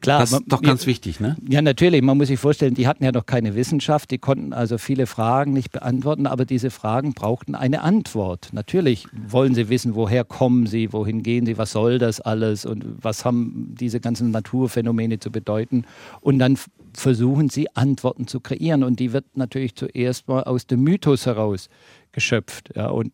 Klar, 0.00 0.20
das 0.20 0.30
ist 0.30 0.44
doch 0.46 0.62
ganz 0.62 0.86
wichtig, 0.86 1.18
ne? 1.18 1.36
Ja, 1.48 1.60
natürlich. 1.60 2.02
Man 2.02 2.16
muss 2.16 2.28
sich 2.28 2.38
vorstellen, 2.38 2.74
die 2.74 2.86
hatten 2.86 3.02
ja 3.02 3.10
noch 3.10 3.26
keine 3.26 3.56
Wissenschaft, 3.56 4.12
die 4.12 4.18
konnten 4.18 4.52
also 4.52 4.78
viele 4.78 5.06
Fragen 5.06 5.52
nicht 5.52 5.72
beantworten, 5.72 6.26
aber 6.28 6.44
diese 6.44 6.70
Fragen 6.70 7.14
brauchten 7.14 7.56
eine 7.56 7.82
Antwort. 7.82 8.50
Natürlich 8.52 9.06
wollen 9.26 9.54
sie 9.54 9.68
wissen, 9.68 9.96
woher 9.96 10.22
kommen 10.22 10.66
sie, 10.66 10.92
wohin 10.92 11.24
gehen 11.24 11.46
sie, 11.46 11.58
was 11.58 11.72
soll 11.72 11.98
das 11.98 12.20
alles 12.20 12.64
und 12.64 12.84
was 13.02 13.24
haben 13.24 13.74
diese 13.78 13.98
ganzen 13.98 14.30
Naturphänomene 14.30 15.18
zu 15.18 15.32
bedeuten. 15.32 15.84
Und 16.20 16.38
dann 16.38 16.56
versuchen 16.92 17.48
sie 17.48 17.74
Antworten 17.74 18.28
zu 18.28 18.38
kreieren 18.38 18.84
und 18.84 19.00
die 19.00 19.12
wird 19.12 19.36
natürlich 19.36 19.74
zuerst 19.74 20.28
mal 20.28 20.44
aus 20.44 20.66
dem 20.66 20.82
Mythos 20.82 21.26
heraus 21.26 21.68
geschöpft. 22.18 22.70
Ja, 22.74 22.88
und 22.88 23.12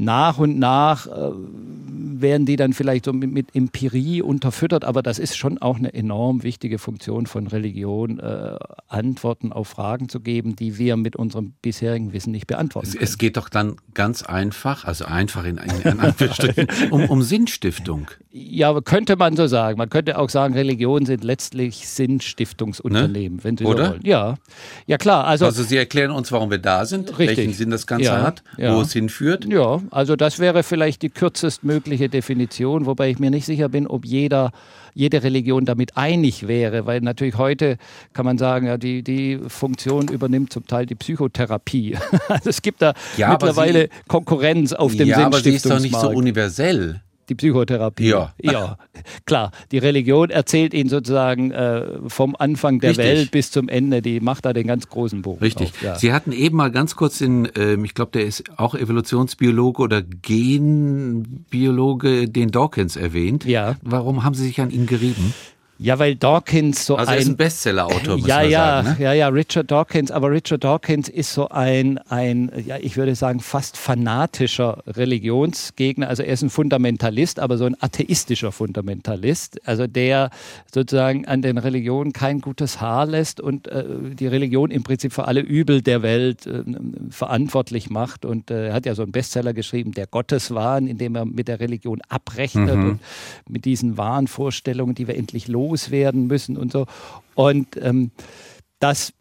nach 0.00 0.38
und 0.38 0.60
nach 0.60 1.08
äh, 1.08 1.10
werden 1.10 2.46
die 2.46 2.54
dann 2.54 2.72
vielleicht 2.72 3.04
so 3.04 3.12
mit, 3.12 3.32
mit, 3.32 3.56
Empirie 3.56 4.22
unterfüttert, 4.22 4.84
aber 4.84 5.02
das 5.02 5.18
ist 5.18 5.36
schon 5.36 5.58
auch 5.58 5.76
eine 5.76 5.92
enorm 5.92 6.44
wichtige 6.44 6.78
Funktion 6.78 7.26
von 7.26 7.48
Religion, 7.48 8.20
äh, 8.20 8.56
Antworten 8.86 9.52
auf 9.52 9.66
Fragen 9.66 10.08
zu 10.08 10.20
geben, 10.20 10.54
die 10.54 10.78
wir 10.78 10.96
mit 10.96 11.16
unserem 11.16 11.54
bisherigen 11.62 12.12
Wissen 12.12 12.30
nicht 12.30 12.46
beantworten. 12.46 12.86
Es, 12.88 12.94
es 12.94 13.18
geht 13.18 13.36
doch 13.36 13.48
dann 13.48 13.76
ganz 13.92 14.22
einfach, 14.22 14.84
also 14.84 15.04
einfach 15.04 15.44
in, 15.44 15.58
in 15.58 15.98
Anführungsstrichen, 15.98 16.68
um, 16.90 17.06
um 17.06 17.22
Sinnstiftung. 17.22 18.08
Ja, 18.30 18.80
könnte 18.80 19.16
man 19.16 19.36
so 19.36 19.48
sagen. 19.48 19.78
Man 19.78 19.90
könnte 19.90 20.16
auch 20.18 20.30
sagen, 20.30 20.54
Religionen 20.54 21.06
sind 21.06 21.24
letztlich 21.24 21.88
Sinnstiftungsunternehmen, 21.88 23.38
ne? 23.38 23.44
wenn 23.44 23.56
Sie 23.56 23.64
Oder? 23.64 23.84
so 23.84 23.90
wollen. 23.92 24.02
Ja, 24.04 24.36
ja 24.86 24.96
klar. 24.96 25.24
Also, 25.24 25.46
also 25.46 25.64
Sie 25.64 25.76
erklären 25.76 26.12
uns, 26.12 26.30
warum 26.30 26.50
wir 26.50 26.58
da 26.58 26.86
sind, 26.86 27.18
richtig. 27.18 27.38
welchen 27.38 27.52
Sinn 27.54 27.70
das 27.70 27.86
Ganze 27.88 28.04
ja, 28.04 28.17
hat, 28.22 28.42
ja. 28.56 28.76
wo 28.76 28.80
es 28.80 28.92
hinführt. 28.92 29.44
Ja, 29.46 29.80
also 29.90 30.16
das 30.16 30.38
wäre 30.38 30.62
vielleicht 30.62 31.02
die 31.02 31.10
kürzestmögliche 31.10 32.08
Definition, 32.08 32.86
wobei 32.86 33.10
ich 33.10 33.18
mir 33.18 33.30
nicht 33.30 33.46
sicher 33.46 33.68
bin, 33.68 33.86
ob 33.86 34.04
jeder, 34.04 34.52
jede 34.94 35.22
Religion 35.22 35.64
damit 35.64 35.96
einig 35.96 36.46
wäre, 36.48 36.86
weil 36.86 37.00
natürlich 37.00 37.36
heute 37.36 37.76
kann 38.12 38.24
man 38.24 38.38
sagen, 38.38 38.66
ja, 38.66 38.76
die, 38.78 39.02
die 39.02 39.38
Funktion 39.48 40.08
übernimmt 40.08 40.52
zum 40.52 40.66
Teil 40.66 40.86
die 40.86 40.94
Psychotherapie. 40.94 41.96
Also 42.28 42.50
es 42.50 42.62
gibt 42.62 42.82
da 42.82 42.92
ja, 43.16 43.30
mittlerweile 43.30 43.82
sie, 43.82 43.88
Konkurrenz 44.06 44.72
auf 44.72 44.94
dem 44.94 45.08
ja, 45.08 45.24
aber 45.24 45.40
sie 45.40 45.54
ist 45.54 45.68
doch 45.68 45.80
nicht 45.80 45.94
so 45.96 46.10
universell 46.10 47.00
die 47.28 47.34
Psychotherapie. 47.34 48.08
Ja. 48.08 48.32
ja. 48.40 48.78
Klar, 49.26 49.50
die 49.72 49.78
Religion 49.78 50.30
erzählt 50.30 50.74
ihn 50.74 50.88
sozusagen 50.88 51.50
äh, 51.50 51.84
vom 52.08 52.36
Anfang 52.38 52.80
der 52.80 52.90
Richtig. 52.90 53.06
Welt 53.06 53.30
bis 53.30 53.50
zum 53.50 53.68
Ende, 53.68 54.02
die 54.02 54.20
macht 54.20 54.44
da 54.44 54.52
den 54.52 54.66
ganz 54.66 54.88
großen 54.88 55.22
Bogen. 55.22 55.40
Richtig. 55.40 55.68
Auf, 55.68 55.82
ja. 55.82 55.94
Sie 55.96 56.12
hatten 56.12 56.32
eben 56.32 56.56
mal 56.56 56.70
ganz 56.70 56.96
kurz 56.96 57.18
den, 57.18 57.48
ähm, 57.56 57.84
ich 57.84 57.94
glaube, 57.94 58.10
der 58.12 58.24
ist 58.24 58.44
auch 58.56 58.74
Evolutionsbiologe 58.74 59.82
oder 59.82 60.02
Genbiologe, 60.02 61.08
den 62.28 62.50
Dawkins 62.50 62.96
erwähnt. 62.96 63.44
Ja. 63.44 63.76
Warum 63.82 64.24
haben 64.24 64.34
Sie 64.34 64.44
sich 64.44 64.60
an 64.60 64.70
ihn 64.70 64.86
gerieben? 64.86 65.34
Ja, 65.80 65.98
weil 66.00 66.16
Dawkins 66.16 66.84
so 66.84 66.96
also 66.96 67.08
ein... 67.08 67.18
Also 67.18 67.22
ist 67.22 67.34
ein 67.34 67.36
Bestseller-Autor, 67.36 68.18
ja, 68.18 68.42
ja, 68.42 68.82
sagen, 68.82 68.98
ne? 68.98 69.04
ja, 69.04 69.12
ja, 69.12 69.28
Richard 69.28 69.70
Dawkins, 69.70 70.10
aber 70.10 70.32
Richard 70.32 70.64
Dawkins 70.64 71.08
ist 71.08 71.32
so 71.32 71.48
ein, 71.50 71.98
ein, 72.08 72.50
ja, 72.66 72.78
ich 72.80 72.96
würde 72.96 73.14
sagen, 73.14 73.38
fast 73.38 73.76
fanatischer 73.76 74.82
Religionsgegner. 74.88 76.08
Also 76.08 76.24
er 76.24 76.32
ist 76.32 76.42
ein 76.42 76.50
Fundamentalist, 76.50 77.38
aber 77.38 77.58
so 77.58 77.64
ein 77.64 77.76
atheistischer 77.80 78.50
Fundamentalist, 78.50 79.68
also 79.68 79.86
der 79.86 80.30
sozusagen 80.74 81.26
an 81.26 81.42
den 81.42 81.58
Religionen 81.58 82.12
kein 82.12 82.40
gutes 82.40 82.80
Haar 82.80 83.06
lässt 83.06 83.40
und 83.40 83.68
äh, 83.68 83.84
die 84.14 84.26
Religion 84.26 84.72
im 84.72 84.82
Prinzip 84.82 85.12
für 85.12 85.28
alle 85.28 85.40
Übel 85.40 85.80
der 85.80 86.02
Welt 86.02 86.44
äh, 86.46 86.64
verantwortlich 87.10 87.88
macht. 87.88 88.24
Und 88.24 88.50
äh, 88.50 88.68
er 88.68 88.74
hat 88.74 88.84
ja 88.84 88.96
so 88.96 89.02
einen 89.02 89.12
Bestseller 89.12 89.52
geschrieben, 89.52 89.92
Der 89.92 90.08
Gotteswahn, 90.08 90.88
in 90.88 90.98
dem 90.98 91.14
er 91.14 91.24
mit 91.24 91.46
der 91.46 91.60
Religion 91.60 92.00
abrechnet 92.08 92.74
mhm. 92.74 92.90
und 92.90 93.00
mit 93.48 93.64
diesen 93.64 93.96
wahren 93.96 94.26
Vorstellungen, 94.26 94.96
die 94.96 95.06
wir 95.06 95.16
endlich 95.16 95.46
los 95.46 95.67
loswerden 95.68 96.26
müssen 96.26 96.56
und 96.56 96.72
so. 96.72 96.86
Und 97.34 97.76
ähm, 97.80 98.10
das 98.80 99.12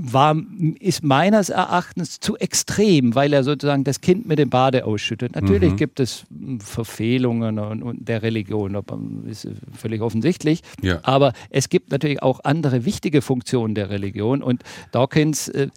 war, 0.00 0.36
ist 0.78 1.02
meines 1.02 1.48
Erachtens 1.48 2.20
zu 2.20 2.36
extrem, 2.36 3.16
weil 3.16 3.32
er 3.32 3.42
sozusagen 3.42 3.82
das 3.82 4.00
Kind 4.00 4.26
mit 4.26 4.38
dem 4.38 4.48
Bade 4.48 4.84
ausschüttet. 4.84 5.34
Natürlich 5.34 5.72
mhm. 5.72 5.76
gibt 5.76 5.98
es 5.98 6.24
hm, 6.30 6.60
Verfehlungen 6.60 7.58
und, 7.58 7.82
und 7.82 8.08
der 8.08 8.22
Religion, 8.22 8.80
ist 9.28 9.48
völlig 9.76 10.00
offensichtlich. 10.00 10.62
Ja. 10.82 11.00
Aber 11.02 11.32
es 11.50 11.68
gibt 11.68 11.90
natürlich 11.90 12.22
auch 12.22 12.40
andere 12.44 12.84
wichtige 12.84 13.22
Funktionen 13.22 13.74
der 13.74 13.90
Religion 13.90 14.42
und 14.42 14.62
Dawkins 14.92 15.48
äh, 15.48 15.68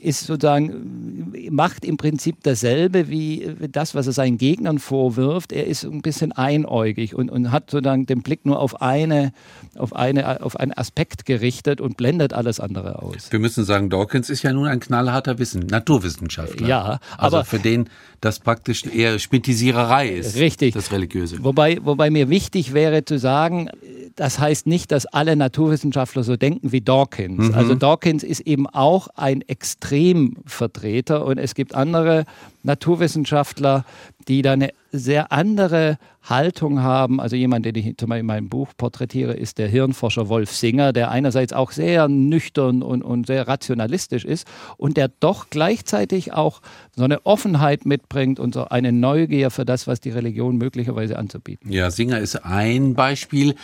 ist 0.00 0.26
sozusagen, 0.26 1.32
macht 1.50 1.84
im 1.84 1.96
Prinzip 1.96 2.36
dasselbe 2.42 3.08
wie 3.08 3.56
das, 3.70 3.94
was 3.94 4.06
er 4.06 4.12
seinen 4.12 4.38
Gegnern 4.38 4.78
vorwirft. 4.78 5.52
Er 5.52 5.66
ist 5.66 5.84
ein 5.84 6.02
bisschen 6.02 6.32
einäugig 6.32 7.14
und, 7.14 7.30
und 7.30 7.50
hat 7.50 7.70
sozusagen 7.70 8.06
den 8.06 8.22
Blick 8.22 8.44
nur 8.46 8.58
auf 8.58 8.80
eine, 8.82 9.32
auf 9.76 9.94
eine, 9.94 10.42
auf 10.42 10.56
einen 10.56 10.72
Aspekt 10.72 11.26
gerichtet 11.26 11.80
und 11.80 11.96
blendet 11.96 12.32
alles 12.32 12.60
andere 12.60 13.02
aus. 13.02 13.30
Wir 13.30 13.38
müssen 13.38 13.64
sagen, 13.64 13.90
Dawkins 13.90 14.30
ist 14.30 14.42
ja 14.42 14.52
nun 14.52 14.66
ein 14.66 14.80
knallharter 14.80 15.38
Wissen, 15.38 15.66
Naturwissenschaftler. 15.66 16.66
Ja, 16.66 17.00
also 17.16 17.38
aber 17.38 17.44
für 17.44 17.58
den 17.58 17.88
das 18.20 18.38
praktisch 18.38 18.84
eher 18.84 19.18
Spintisiererei 19.18 20.08
ist. 20.10 20.36
Richtig. 20.36 20.74
Das 20.74 20.92
Religiöse. 20.92 21.42
Wobei, 21.42 21.78
wobei 21.82 22.10
mir 22.10 22.28
wichtig 22.28 22.74
wäre 22.74 23.04
zu 23.04 23.18
sagen, 23.18 23.70
das 24.16 24.38
heißt 24.38 24.66
nicht, 24.66 24.92
dass 24.92 25.06
alle 25.06 25.36
Naturwissenschaftler 25.36 26.22
so 26.22 26.36
denken 26.36 26.72
wie 26.72 26.80
Dawkins. 26.80 27.48
Mhm. 27.48 27.54
Also 27.54 27.74
Dawkins 27.74 28.22
ist 28.22 28.40
eben 28.40 28.66
auch 28.66 29.08
ein 29.16 29.42
Extremvertreter 29.42 31.24
und 31.24 31.38
es 31.38 31.54
gibt 31.54 31.74
andere 31.74 32.24
Naturwissenschaftler, 32.62 33.84
die 34.28 34.42
da 34.42 34.52
eine 34.52 34.70
sehr 34.92 35.32
andere 35.32 35.98
Haltung 36.22 36.82
haben. 36.82 37.20
Also 37.20 37.34
jemand, 37.34 37.64
den 37.64 37.74
ich 37.74 37.96
zum 37.96 38.10
Beispiel 38.10 38.20
in 38.20 38.26
meinem 38.26 38.48
Buch 38.48 38.68
porträtiere, 38.76 39.32
ist 39.32 39.58
der 39.58 39.68
Hirnforscher 39.68 40.28
Wolf 40.28 40.52
Singer, 40.52 40.92
der 40.92 41.10
einerseits 41.10 41.52
auch 41.52 41.70
sehr 41.70 42.08
nüchtern 42.08 42.82
und, 42.82 43.02
und 43.02 43.26
sehr 43.26 43.48
rationalistisch 43.48 44.24
ist 44.24 44.46
und 44.76 44.96
der 44.96 45.08
doch 45.08 45.48
gleichzeitig 45.48 46.32
auch 46.34 46.60
so 46.94 47.04
eine 47.04 47.24
Offenheit 47.24 47.86
mitbringt 47.86 48.38
und 48.38 48.54
so 48.54 48.66
eine 48.66 48.92
Neugier 48.92 49.50
für 49.50 49.64
das, 49.64 49.86
was 49.86 50.00
die 50.00 50.10
Religion 50.10 50.56
möglicherweise 50.56 51.18
anzubieten. 51.18 51.72
Ja, 51.72 51.90
Singer 51.90 52.18
ist 52.18 52.44
ein 52.44 52.94
Beispiel. 52.94 53.54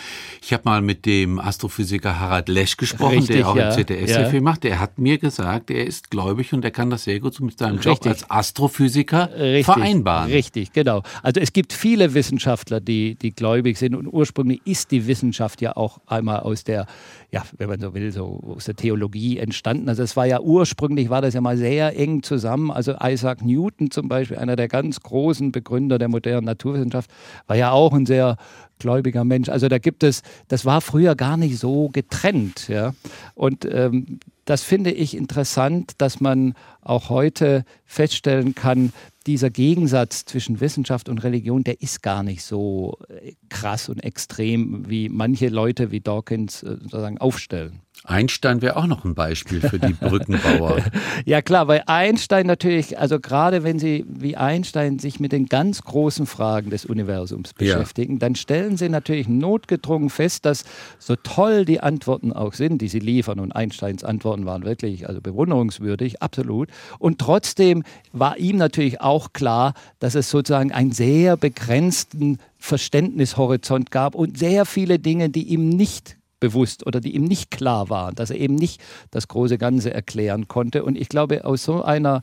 Ich 0.40 0.52
habe 0.52 0.62
mal 0.64 0.80
mit 0.80 1.04
dem 1.04 1.38
Astrophysiker 1.38 2.18
Harald 2.18 2.48
Lesch 2.48 2.78
gesprochen, 2.78 3.18
Richtig, 3.18 3.36
der 3.36 3.48
auch 3.48 3.56
ja. 3.56 3.68
im 3.68 3.74
ZDF 3.74 4.08
sehr 4.08 4.30
viel 4.30 4.40
macht. 4.40 4.64
Der 4.64 4.80
hat 4.80 4.98
mir 4.98 5.18
gesagt, 5.18 5.70
er 5.70 5.86
ist 5.86 6.10
gläubig 6.10 6.54
und 6.54 6.64
er 6.64 6.70
kann 6.70 6.88
das 6.88 7.04
sehr 7.04 7.20
gut 7.20 7.38
mit 7.40 7.58
seinem 7.58 7.80
Job 7.80 7.96
Richtig. 7.96 8.12
als 8.12 8.30
Astrophysiker 8.30 9.30
Richtig. 9.36 9.66
vereinbaren. 9.66 10.30
Richtig, 10.30 10.72
genau. 10.72 11.02
Also 11.22 11.40
es 11.40 11.52
gibt 11.52 11.72
viele 11.72 12.14
Wissenschaftler, 12.14 12.81
die, 12.81 13.14
die 13.14 13.35
gläubig 13.35 13.79
sind 13.79 13.94
und 13.94 14.07
ursprünglich 14.07 14.61
ist 14.64 14.90
die 14.90 15.07
Wissenschaft 15.07 15.61
ja 15.61 15.76
auch 15.76 15.98
einmal 16.07 16.40
aus 16.40 16.64
der, 16.64 16.87
ja, 17.31 17.44
wenn 17.59 17.68
man 17.68 17.81
so 17.81 17.94
will, 17.94 18.12
so 18.12 18.55
aus 18.57 18.64
der 18.64 18.76
Theologie 18.76 19.38
entstanden. 19.38 19.88
Also 19.88 20.02
es 20.02 20.16
war 20.16 20.26
ja 20.26 20.40
ursprünglich, 20.40 21.11
war 21.11 21.22
das 21.22 21.35
ja 21.35 21.40
mal 21.40 21.57
sehr 21.57 21.98
eng 21.98 22.22
zusammen. 22.22 22.70
Also 22.70 22.94
Isaac 23.02 23.42
Newton 23.42 23.90
zum 23.90 24.09
Beispiel, 24.09 24.38
einer 24.38 24.57
der 24.57 24.68
ganz 24.68 25.00
großen 25.00 25.52
Begründer 25.52 25.98
der 25.98 26.09
modernen 26.09 26.46
Naturwissenschaft, 26.46 27.11
war 27.46 27.57
ja 27.57 27.72
auch 27.72 27.92
ein 27.92 28.07
sehr 28.07 28.37
gläubiger 28.79 29.24
Mensch. 29.24 29.48
Also 29.48 29.68
da 29.68 29.79
gibt 29.79 30.02
es, 30.02 30.22
das 30.48 30.64
war 30.64 30.81
früher 30.81 31.14
gar 31.14 31.37
nicht 31.37 31.59
so 31.59 31.88
getrennt. 31.88 32.68
Ja? 32.68 32.94
Und 33.35 33.66
ähm, 33.70 34.20
das 34.46 34.62
finde 34.62 34.92
ich 34.92 35.16
interessant, 35.16 35.92
dass 35.98 36.20
man 36.20 36.54
auch 36.80 37.11
heute 37.11 37.64
feststellen 37.85 38.54
kann, 38.54 38.92
dieser 39.26 39.50
Gegensatz 39.50 40.24
zwischen 40.24 40.61
Wissenschaft 40.61 41.09
und 41.09 41.18
Religion, 41.18 41.64
der 41.64 41.82
ist 41.82 42.02
gar 42.02 42.22
nicht 42.22 42.44
so 42.44 42.96
äh, 43.09 43.32
krass 43.48 43.88
und 43.88 44.02
extrem, 44.04 44.88
wie 44.88 45.09
manche 45.09 45.48
Leute 45.48 45.90
wie 45.90 46.00
Dawkins 46.00 46.62
äh, 46.62 46.76
sozusagen 46.80 47.18
aufstellen. 47.18 47.82
Einstein 48.04 48.62
wäre 48.62 48.76
auch 48.76 48.87
noch 48.87 49.04
ein 49.04 49.14
Beispiel 49.14 49.61
für 49.61 49.78
die 49.78 49.92
Brückenbauer. 49.92 50.78
ja 51.24 51.42
klar, 51.42 51.66
weil 51.66 51.82
Einstein 51.87 52.46
natürlich, 52.46 52.98
also 52.98 53.18
gerade 53.18 53.64
wenn 53.64 53.78
Sie 53.78 54.04
wie 54.09 54.37
Einstein 54.37 54.98
sich 54.98 55.18
mit 55.18 55.32
den 55.32 55.46
ganz 55.46 55.82
großen 55.82 56.26
Fragen 56.26 56.70
des 56.70 56.85
Universums 56.85 57.52
beschäftigen, 57.54 58.14
ja. 58.14 58.18
dann 58.20 58.35
stellen 58.35 58.76
Sie 58.76 58.88
natürlich 58.88 59.28
notgedrungen 59.28 60.11
fest, 60.11 60.44
dass 60.44 60.64
so 60.98 61.16
toll 61.16 61.64
die 61.64 61.80
Antworten 61.80 62.32
auch 62.32 62.54
sind, 62.54 62.80
die 62.82 62.88
Sie 62.88 63.00
liefern, 63.00 63.40
und 63.40 63.52
Einsteins 63.52 64.04
Antworten 64.04 64.46
waren 64.46 64.64
wirklich 64.64 65.09
also 65.09 65.20
bewunderungswürdig, 65.20 66.22
absolut. 66.22 66.68
Und 66.98 67.18
trotzdem 67.18 67.82
war 68.12 68.37
ihm 68.38 68.56
natürlich 68.56 69.00
auch 69.00 69.32
klar, 69.32 69.74
dass 69.98 70.14
es 70.14 70.30
sozusagen 70.30 70.72
einen 70.72 70.92
sehr 70.92 71.37
begrenzten 71.37 72.38
Verständnishorizont 72.59 73.90
gab 73.90 74.14
und 74.14 74.38
sehr 74.38 74.64
viele 74.64 74.98
Dinge, 74.98 75.30
die 75.30 75.44
ihm 75.44 75.68
nicht 75.68 76.16
bewusst 76.40 76.87
oder 76.87 77.01
die 77.01 77.14
ihm 77.14 77.25
nicht 77.25 77.51
klar 77.51 77.88
waren, 77.88 78.14
dass 78.14 78.31
er 78.31 78.38
eben 78.38 78.55
nicht 78.55 78.81
das 79.11 79.29
große 79.29 79.59
Ganze 79.59 79.92
erklären 79.92 80.49
konnte. 80.49 80.85
Und 80.85 80.96
ich 80.96 81.09
glaube, 81.09 81.44
aus 81.44 81.64
so 81.64 81.83
einer 81.83 82.22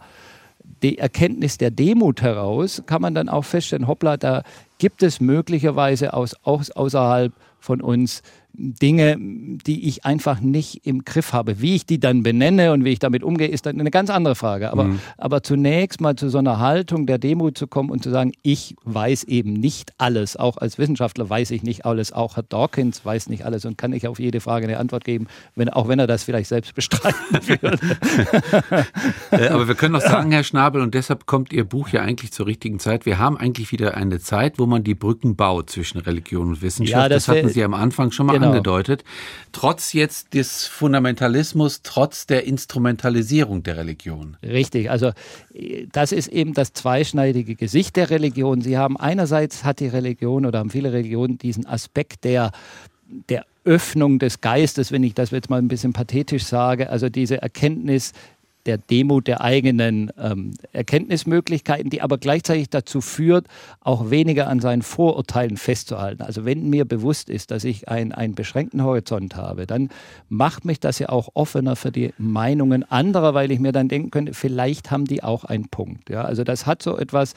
die 0.82 0.98
Erkenntnis 0.98 1.58
der 1.58 1.72
Demut 1.72 2.22
heraus 2.22 2.84
kann 2.86 3.02
man 3.02 3.14
dann 3.16 3.30
auch 3.30 3.44
feststellen, 3.44 3.88
hoppla, 3.88 4.18
da 4.18 4.44
gibt 4.78 5.04
es 5.04 5.20
möglicherweise 5.20 6.14
aus, 6.14 6.36
aus, 6.44 6.72
außerhalb 6.72 7.34
von 7.60 7.82
uns 7.82 8.22
Dinge, 8.56 9.18
die 9.20 9.88
ich 9.88 10.06
einfach 10.06 10.40
nicht 10.40 10.86
im 10.86 11.06
Griff 11.06 11.34
habe. 11.34 11.60
Wie 11.60 11.76
ich 11.76 11.88
die 11.88 12.00
dann 12.00 12.22
benenne 12.22 12.72
und 12.72 12.86
wie 12.86 12.90
ich 12.90 13.00
damit 13.00 13.24
umgehe, 13.24 13.48
ist 13.48 13.66
dann 13.66 13.80
eine 13.80 13.90
ganz 13.90 14.12
andere 14.12 14.36
Frage. 14.36 14.72
Aber, 14.72 14.86
mhm. 14.86 15.00
aber 15.18 15.42
zunächst 15.42 16.02
mal 16.02 16.16
zu 16.16 16.30
so 16.30 16.38
einer 16.38 16.60
Haltung 16.60 17.08
der 17.08 17.18
Demut 17.18 17.58
zu 17.58 17.66
kommen 17.66 17.90
und 17.90 18.04
zu 18.04 18.12
sagen, 18.12 18.32
ich 18.44 18.76
weiß 18.84 19.24
eben 19.24 19.54
nicht 19.54 19.94
alles. 19.98 20.38
Auch 20.38 20.58
als 20.58 20.78
Wissenschaftler 20.78 21.30
weiß 21.30 21.50
ich 21.52 21.64
nicht 21.64 21.86
alles. 21.86 22.14
Auch 22.14 22.36
Herr 22.36 22.44
Dawkins 22.44 23.04
weiß 23.04 23.30
nicht 23.30 23.44
alles 23.44 23.66
und 23.66 23.78
kann 23.78 23.92
ich 23.92 24.08
auf 24.08 24.20
jede 24.20 24.40
Frage 24.40 24.68
eine 24.68 24.78
Antwort 24.78 25.04
geben, 25.04 25.28
wenn, 25.56 25.70
auch 25.70 25.88
wenn 25.88 25.98
er 25.98 26.08
das 26.08 26.24
vielleicht 26.24 26.50
selbst 26.50 26.76
bestreiten 26.76 27.48
würde. 27.48 27.78
Äh, 29.32 29.48
aber 29.48 29.68
wir 29.68 29.76
können 29.76 29.94
noch 29.94 30.02
sagen, 30.02 30.32
Herr 30.32 30.44
Schnabel, 30.44 30.82
und 30.82 30.94
deshalb 30.94 31.26
kommt 31.26 31.52
Ihr 31.52 31.64
Buch 31.64 31.90
ja 31.90 32.02
eigentlich 32.02 32.32
zur 32.32 32.46
richtigen 32.46 32.80
Zeit. 32.80 33.06
Wir 33.06 33.18
haben 33.18 33.38
eigentlich 33.38 33.72
wieder 33.72 33.96
eine 33.96 34.20
Zeit, 34.20 34.60
wo 34.60 34.66
man 34.66 34.84
die 34.84 34.94
Brücken 34.96 35.36
baut 35.36 35.70
zwischen 35.70 36.00
Religion 36.00 36.50
und 36.50 36.62
Wissenschaft. 36.62 37.04
Ja, 37.04 37.10
das, 37.10 37.26
das 37.26 37.36
hatten 37.36 37.50
Sie 37.50 37.64
am 37.64 37.74
Anfang 37.74 38.12
schon 38.12 38.28
mal 38.28 38.34
genau. 38.34 38.43
Angedeutet. 38.44 39.04
Trotz 39.52 39.94
jetzt 39.94 40.34
des 40.34 40.66
Fundamentalismus, 40.66 41.82
trotz 41.84 42.26
der 42.26 42.46
Instrumentalisierung 42.46 43.64
der 43.64 43.78
Religion. 43.78 44.38
Richtig, 44.44 44.90
also 44.90 45.12
das 45.92 46.12
ist 46.12 46.28
eben 46.28 46.54
das 46.54 46.74
zweischneidige 46.74 47.56
Gesicht 47.56 47.96
der 47.96 48.10
Religion. 48.10 48.62
Sie 48.62 48.78
haben 48.78 48.98
einerseits 48.98 49.64
hat 49.64 49.80
die 49.80 49.88
Religion 49.88 50.46
oder 50.46 50.60
haben 50.60 50.70
viele 50.70 50.94
Religionen 50.94 51.38
diesen 51.38 51.66
Aspekt 51.66 52.24
der 52.24 52.52
der 53.30 53.46
Öffnung 53.66 54.20
des 54.20 54.42
Geistes, 54.42 54.92
wenn 54.92 55.04
ich 55.04 55.14
das 55.14 55.32
jetzt 55.32 55.50
mal 55.50 55.60
ein 55.60 55.68
bisschen 55.68 55.94
pathetisch 55.94 56.44
sage, 56.44 56.90
also 56.90 57.10
diese 57.10 57.42
Erkenntnis, 57.42 58.12
der 58.66 58.78
Demut 58.78 59.28
der 59.28 59.42
eigenen 59.42 60.12
ähm, 60.18 60.54
Erkenntnismöglichkeiten, 60.72 61.90
die 61.90 62.02
aber 62.02 62.18
gleichzeitig 62.18 62.70
dazu 62.70 63.02
führt, 63.02 63.48
auch 63.82 64.10
weniger 64.10 64.48
an 64.48 64.60
seinen 64.60 64.82
Vorurteilen 64.82 65.58
festzuhalten. 65.58 66.22
Also 66.22 66.46
wenn 66.46 66.70
mir 66.70 66.86
bewusst 66.86 67.30
ist, 67.30 67.52
dass 67.52 67.64
ich 67.64 67.90
ein, 67.90 68.12
einen 68.12 68.36
beschränkten 68.36 68.84
Horizont 68.84 69.36
habe, 69.36 69.68
dann 69.68 69.90
macht 70.30 70.66
mich 70.66 70.80
das 70.80 71.00
ja 71.00 71.10
auch 71.10 71.30
offener 71.34 71.76
für 71.76 71.92
die 71.92 72.14
Meinungen 72.18 72.84
anderer, 72.90 73.34
weil 73.34 73.52
ich 73.52 73.60
mir 73.60 73.72
dann 73.72 73.90
denken 73.90 74.12
könnte, 74.12 74.34
vielleicht 74.34 74.92
haben 74.92 75.06
die 75.06 75.24
auch 75.24 75.44
einen 75.44 75.68
Punkt. 75.70 76.10
Ja? 76.10 76.24
Also 76.24 76.44
das 76.44 76.66
hat 76.66 76.82
so 76.82 76.98
etwas 76.98 77.34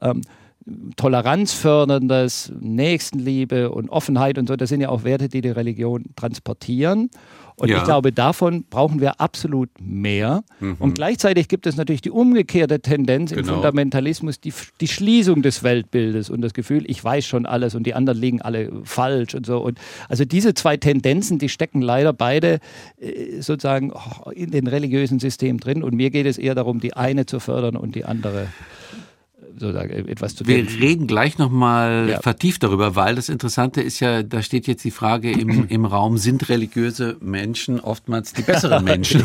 ähm, 0.00 0.22
Toleranzförderndes, 0.96 2.52
Nächstenliebe 2.58 3.70
und 3.70 3.90
Offenheit 3.90 4.38
und 4.38 4.48
so, 4.48 4.56
das 4.56 4.70
sind 4.70 4.80
ja 4.80 4.88
auch 4.88 5.04
Werte, 5.04 5.28
die 5.28 5.42
die 5.42 5.50
Religion 5.50 6.04
transportieren. 6.16 7.10
Und 7.56 7.68
ja. 7.68 7.78
ich 7.78 7.84
glaube, 7.84 8.10
davon 8.10 8.64
brauchen 8.68 9.00
wir 9.00 9.20
absolut 9.20 9.70
mehr. 9.80 10.42
Mhm. 10.58 10.76
Und 10.80 10.94
gleichzeitig 10.94 11.46
gibt 11.46 11.66
es 11.66 11.76
natürlich 11.76 12.00
die 12.00 12.10
umgekehrte 12.10 12.80
Tendenz 12.80 13.30
genau. 13.30 13.42
im 13.42 13.46
Fundamentalismus, 13.46 14.40
die, 14.40 14.52
die 14.80 14.88
Schließung 14.88 15.42
des 15.42 15.62
Weltbildes 15.62 16.30
und 16.30 16.40
das 16.40 16.52
Gefühl, 16.52 16.84
ich 16.88 17.02
weiß 17.02 17.24
schon 17.24 17.46
alles 17.46 17.76
und 17.76 17.84
die 17.86 17.94
anderen 17.94 18.18
liegen 18.18 18.42
alle 18.42 18.72
falsch 18.82 19.34
und 19.34 19.46
so. 19.46 19.58
Und 19.58 19.78
also 20.08 20.24
diese 20.24 20.54
zwei 20.54 20.76
Tendenzen, 20.76 21.38
die 21.38 21.48
stecken 21.48 21.80
leider 21.80 22.12
beide 22.12 22.58
äh, 22.98 23.40
sozusagen 23.40 23.92
in 24.32 24.50
den 24.50 24.66
religiösen 24.66 25.20
Systemen 25.20 25.60
drin. 25.60 25.84
Und 25.84 25.94
mir 25.94 26.10
geht 26.10 26.26
es 26.26 26.38
eher 26.38 26.56
darum, 26.56 26.80
die 26.80 26.94
eine 26.94 27.24
zu 27.24 27.38
fördern 27.38 27.76
und 27.76 27.94
die 27.94 28.04
andere 28.04 28.48
sozusagen 29.58 29.90
etwas 30.08 30.34
zu 30.34 30.46
Wir 30.46 30.66
reden 30.66 31.06
gleich 31.06 31.38
nochmal 31.38 32.08
ja. 32.10 32.20
vertieft 32.20 32.62
darüber, 32.62 32.96
weil 32.96 33.14
das 33.14 33.28
Interessante 33.28 33.80
ist 33.80 34.00
ja, 34.00 34.22
da 34.22 34.42
steht 34.42 34.66
jetzt 34.66 34.84
die 34.84 34.90
Frage 34.90 35.30
im, 35.30 35.66
im 35.68 35.84
Raum, 35.84 36.18
sind 36.18 36.48
religiöse 36.48 37.16
Menschen 37.20 37.80
oftmals 37.80 38.32
die 38.32 38.42
besseren 38.42 38.84
Menschen? 38.84 39.24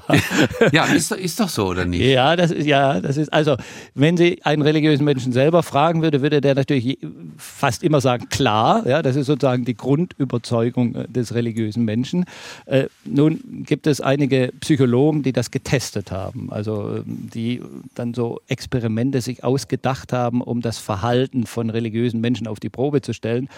ja, 0.72 0.84
ist, 0.84 1.12
ist 1.12 1.40
doch 1.40 1.48
so, 1.48 1.68
oder 1.68 1.84
nicht? 1.84 2.02
Ja, 2.02 2.36
das 2.36 2.50
ist, 2.50 2.66
ja, 2.66 3.00
das 3.00 3.16
ist, 3.16 3.32
also, 3.32 3.56
wenn 3.94 4.16
Sie 4.16 4.40
einen 4.44 4.62
religiösen 4.62 5.04
Menschen 5.04 5.32
selber 5.32 5.62
fragen 5.62 6.02
würde, 6.02 6.22
würde 6.22 6.40
der 6.40 6.54
natürlich 6.54 6.98
fast 7.36 7.82
immer 7.82 8.00
sagen, 8.00 8.28
klar, 8.28 8.86
ja, 8.86 9.02
das 9.02 9.16
ist 9.16 9.26
sozusagen 9.26 9.64
die 9.64 9.76
Grundüberzeugung 9.76 10.94
äh, 10.94 11.08
des 11.08 11.34
religiösen 11.34 11.84
Menschen. 11.84 12.24
Äh, 12.66 12.86
nun 13.04 13.64
gibt 13.66 13.86
es 13.86 14.00
einige 14.00 14.52
Psychologen, 14.60 15.22
die 15.22 15.32
das 15.32 15.50
getestet 15.50 16.10
haben, 16.10 16.50
also 16.50 17.02
die 17.06 17.62
dann 17.94 18.14
so 18.14 18.40
Experimente 18.48 19.20
sich 19.20 19.37
ausgedacht 19.44 20.12
haben, 20.12 20.42
um 20.42 20.60
das 20.60 20.78
Verhalten 20.78 21.46
von 21.46 21.70
religiösen 21.70 22.20
Menschen 22.20 22.46
auf 22.46 22.60
die 22.60 22.68
Probe 22.68 23.00
zu 23.00 23.12
stellen. 23.12 23.48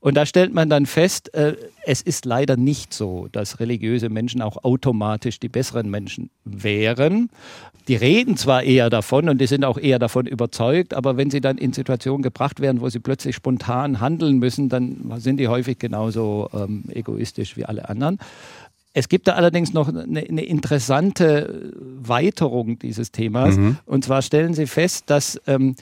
Und 0.00 0.16
da 0.16 0.26
stellt 0.26 0.54
man 0.54 0.70
dann 0.70 0.86
fest, 0.86 1.34
äh, 1.34 1.56
es 1.84 2.02
ist 2.02 2.24
leider 2.24 2.56
nicht 2.56 2.94
so, 2.94 3.28
dass 3.32 3.60
religiöse 3.60 4.08
Menschen 4.08 4.42
auch 4.42 4.64
automatisch 4.64 5.40
die 5.40 5.48
besseren 5.48 5.90
Menschen 5.90 6.30
wären. 6.44 7.30
Die 7.88 7.96
reden 7.96 8.36
zwar 8.36 8.62
eher 8.62 8.90
davon 8.90 9.28
und 9.28 9.40
die 9.40 9.46
sind 9.46 9.64
auch 9.64 9.78
eher 9.78 9.98
davon 9.98 10.26
überzeugt, 10.26 10.94
aber 10.94 11.16
wenn 11.16 11.30
sie 11.30 11.40
dann 11.40 11.58
in 11.58 11.72
Situationen 11.72 12.22
gebracht 12.22 12.60
werden, 12.60 12.80
wo 12.80 12.88
sie 12.88 13.00
plötzlich 13.00 13.34
spontan 13.34 14.00
handeln 14.00 14.38
müssen, 14.38 14.68
dann 14.68 15.12
sind 15.16 15.38
die 15.38 15.48
häufig 15.48 15.78
genauso 15.78 16.48
ähm, 16.54 16.84
egoistisch 16.90 17.56
wie 17.56 17.64
alle 17.64 17.88
anderen. 17.88 18.18
Es 18.92 19.08
gibt 19.08 19.28
da 19.28 19.34
allerdings 19.34 19.72
noch 19.72 19.88
eine, 19.88 20.20
eine 20.20 20.44
interessante 20.44 21.72
Weiterung 21.76 22.78
dieses 22.78 23.12
Themas. 23.12 23.56
Mhm. 23.56 23.78
Und 23.86 24.04
zwar 24.04 24.20
stellen 24.22 24.52
Sie 24.52 24.66
fest, 24.66 25.04
dass 25.06 25.40
ähm, 25.46 25.76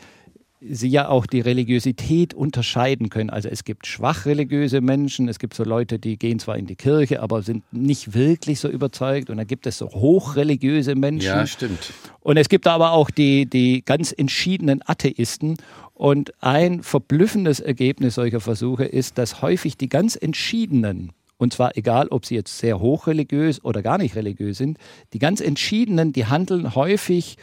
Sie 0.61 0.89
ja 0.89 1.09
auch 1.09 1.25
die 1.27 1.41
Religiosität 1.41 2.35
unterscheiden 2.35 3.11
können. 3.11 3.31
Also 3.31 3.49
es 3.49 3.65
gibt 3.65 3.87
schwach 3.87 4.27
religiöse 4.27 4.81
Menschen, 4.81 5.29
es 5.29 5.39
gibt 5.39 5.55
so 5.55 5.63
Leute, 5.63 5.99
die 5.99 6.19
gehen 6.19 6.41
zwar 6.41 6.59
in 6.59 6.67
die 6.67 6.75
Kirche, 6.75 7.23
aber 7.23 7.43
sind 7.43 7.63
nicht 7.73 8.13
wirklich 8.13 8.59
so 8.61 8.69
überzeugt. 8.69 9.31
Und 9.31 9.39
dann 9.39 9.47
gibt 9.47 9.67
es 9.67 9.79
so 9.79 9.89
hochreligiöse 9.89 10.95
Menschen. 10.95 11.29
Ja, 11.29 11.47
stimmt. 11.47 11.93
Und 12.21 12.37
es 12.37 12.49
gibt 12.49 12.67
aber 12.67 12.91
auch 12.91 13.11
die, 13.11 13.47
die 13.47 13.85
ganz 13.85 14.13
entschiedenen 14.13 14.83
Atheisten. 14.85 15.57
Und 15.95 16.33
ein 16.43 16.83
verblüffendes 16.83 17.61
Ergebnis 17.61 18.17
solcher 18.17 18.41
Versuche 18.41 18.85
ist, 18.85 19.17
dass 19.17 19.43
häufig 19.43 19.77
die 19.77 19.89
ganz 19.89 20.15
entschiedenen 20.15 21.13
und 21.39 21.53
zwar 21.53 21.77
egal, 21.77 22.09
ob 22.09 22.27
sie 22.27 22.35
jetzt 22.35 22.59
sehr 22.59 22.81
hochreligiös 22.81 23.65
oder 23.65 23.83
gar 23.83 23.99
nicht 23.99 24.17
religiös 24.17 24.59
sind, 24.59 24.79
die 25.13 25.19
ganz 25.19 25.41
entschiedenen, 25.41 26.13
die 26.13 26.27
handeln 26.27 26.75
häufig 26.75 27.39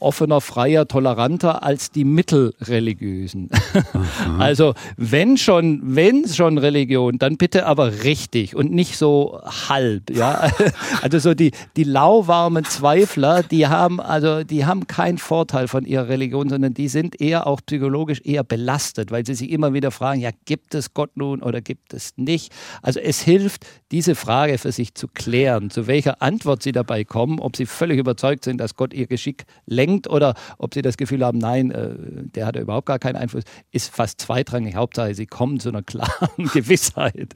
offener, 0.00 0.40
freier, 0.40 0.88
toleranter 0.88 1.62
als 1.62 1.90
die 1.90 2.04
mittelreligiösen. 2.04 3.50
also 4.38 4.74
wenn 4.96 5.36
schon, 5.36 5.80
wenn 5.82 6.26
schon 6.26 6.58
Religion, 6.58 7.18
dann 7.18 7.36
bitte 7.36 7.66
aber 7.66 8.02
richtig 8.04 8.56
und 8.56 8.72
nicht 8.72 8.96
so 8.96 9.40
halb. 9.68 10.10
Ja? 10.10 10.50
Also 11.02 11.18
so 11.18 11.34
die, 11.34 11.52
die 11.76 11.84
lauwarmen 11.84 12.64
Zweifler, 12.64 13.42
die 13.42 13.66
haben 13.66 14.00
also 14.00 14.44
die 14.44 14.66
haben 14.66 14.86
keinen 14.86 15.18
Vorteil 15.18 15.68
von 15.68 15.84
ihrer 15.84 16.08
Religion, 16.08 16.48
sondern 16.48 16.74
die 16.74 16.88
sind 16.88 17.20
eher 17.20 17.46
auch 17.46 17.60
psychologisch 17.64 18.20
eher 18.24 18.44
belastet, 18.44 19.10
weil 19.10 19.24
sie 19.24 19.34
sich 19.34 19.50
immer 19.50 19.72
wieder 19.72 19.90
fragen, 19.90 20.20
ja 20.20 20.30
gibt 20.44 20.74
es 20.74 20.94
Gott 20.94 21.16
nun 21.16 21.42
oder 21.42 21.60
gibt 21.60 21.94
es 21.94 22.12
nicht? 22.16 22.52
Also 22.82 23.00
es 23.00 23.20
hilft, 23.20 23.66
diese 23.90 24.14
Frage 24.14 24.58
für 24.58 24.72
sich 24.72 24.94
zu 24.94 25.08
klären, 25.08 25.70
zu 25.70 25.86
welcher 25.86 26.22
Antwort 26.22 26.62
sie 26.62 26.72
dabei 26.72 27.04
kommen, 27.04 27.40
ob 27.40 27.56
sie 27.56 27.66
völlig 27.66 27.98
überzeugt 27.98 28.44
sind, 28.44 28.58
dass 28.58 28.76
Gott 28.76 28.92
ihr 28.92 29.06
Geschick 29.06 29.44
lenkt 29.66 29.89
denkt 29.90 30.08
oder 30.08 30.34
ob 30.58 30.74
sie 30.74 30.82
das 30.82 30.96
Gefühl 30.96 31.24
haben, 31.24 31.38
nein, 31.38 31.70
äh, 31.70 31.94
der 32.34 32.46
hat 32.46 32.56
überhaupt 32.56 32.86
gar 32.86 32.98
keinen 32.98 33.16
Einfluss, 33.16 33.44
ist 33.72 33.94
fast 33.94 34.20
zweitrangig. 34.20 34.74
Hauptsache, 34.74 35.14
sie 35.14 35.26
kommen 35.26 35.60
zu 35.60 35.70
einer 35.70 35.82
klaren 35.82 36.10
Gewissheit. 36.52 37.34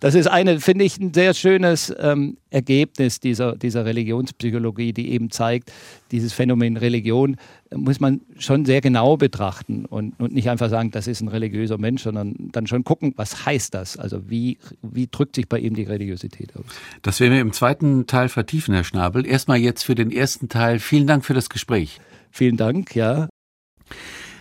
Das 0.00 0.14
ist 0.14 0.26
eine, 0.26 0.60
finde 0.60 0.84
ich, 0.84 0.98
ein 0.98 1.12
sehr 1.14 1.34
schönes 1.34 1.94
ähm, 1.98 2.36
Ergebnis 2.56 3.20
dieser, 3.20 3.54
dieser 3.54 3.84
Religionspsychologie, 3.84 4.94
die 4.94 5.10
eben 5.10 5.30
zeigt, 5.30 5.70
dieses 6.10 6.32
Phänomen 6.32 6.78
Religion 6.78 7.36
muss 7.74 8.00
man 8.00 8.22
schon 8.38 8.64
sehr 8.64 8.80
genau 8.80 9.18
betrachten 9.18 9.84
und, 9.84 10.18
und 10.18 10.32
nicht 10.32 10.48
einfach 10.48 10.70
sagen, 10.70 10.90
das 10.90 11.06
ist 11.06 11.20
ein 11.20 11.28
religiöser 11.28 11.76
Mensch, 11.76 12.02
sondern 12.02 12.34
dann 12.52 12.66
schon 12.66 12.82
gucken, 12.82 13.12
was 13.16 13.44
heißt 13.44 13.74
das? 13.74 13.98
Also 13.98 14.30
wie, 14.30 14.56
wie 14.80 15.06
drückt 15.06 15.36
sich 15.36 15.48
bei 15.48 15.58
ihm 15.58 15.74
die 15.74 15.82
Religiosität 15.82 16.56
aus? 16.56 16.64
Das 17.02 17.20
werden 17.20 17.34
wir 17.34 17.40
im 17.42 17.52
zweiten 17.52 18.06
Teil 18.06 18.30
vertiefen, 18.30 18.72
Herr 18.72 18.84
Schnabel. 18.84 19.26
Erstmal 19.26 19.58
jetzt 19.58 19.82
für 19.82 19.94
den 19.94 20.10
ersten 20.10 20.48
Teil. 20.48 20.78
Vielen 20.78 21.06
Dank 21.06 21.26
für 21.26 21.34
das 21.34 21.50
Gespräch. 21.50 22.00
Vielen 22.30 22.56
Dank, 22.56 22.96
ja. 22.96 23.28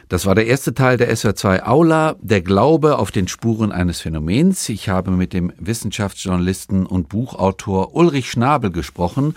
Das 0.07 0.27
war 0.27 0.35
der 0.35 0.45
erste 0.45 0.75
Teil 0.75 0.97
der 0.97 1.11
SWR2 1.11 1.63
Aula, 1.63 2.15
der 2.21 2.41
Glaube 2.41 2.99
auf 2.99 3.09
den 3.11 3.27
Spuren 3.27 3.71
eines 3.71 4.01
Phänomens. 4.01 4.69
Ich 4.69 4.89
habe 4.89 5.09
mit 5.09 5.33
dem 5.33 5.51
Wissenschaftsjournalisten 5.57 6.85
und 6.85 7.09
Buchautor 7.09 7.95
Ulrich 7.95 8.29
Schnabel 8.29 8.69
gesprochen. 8.71 9.33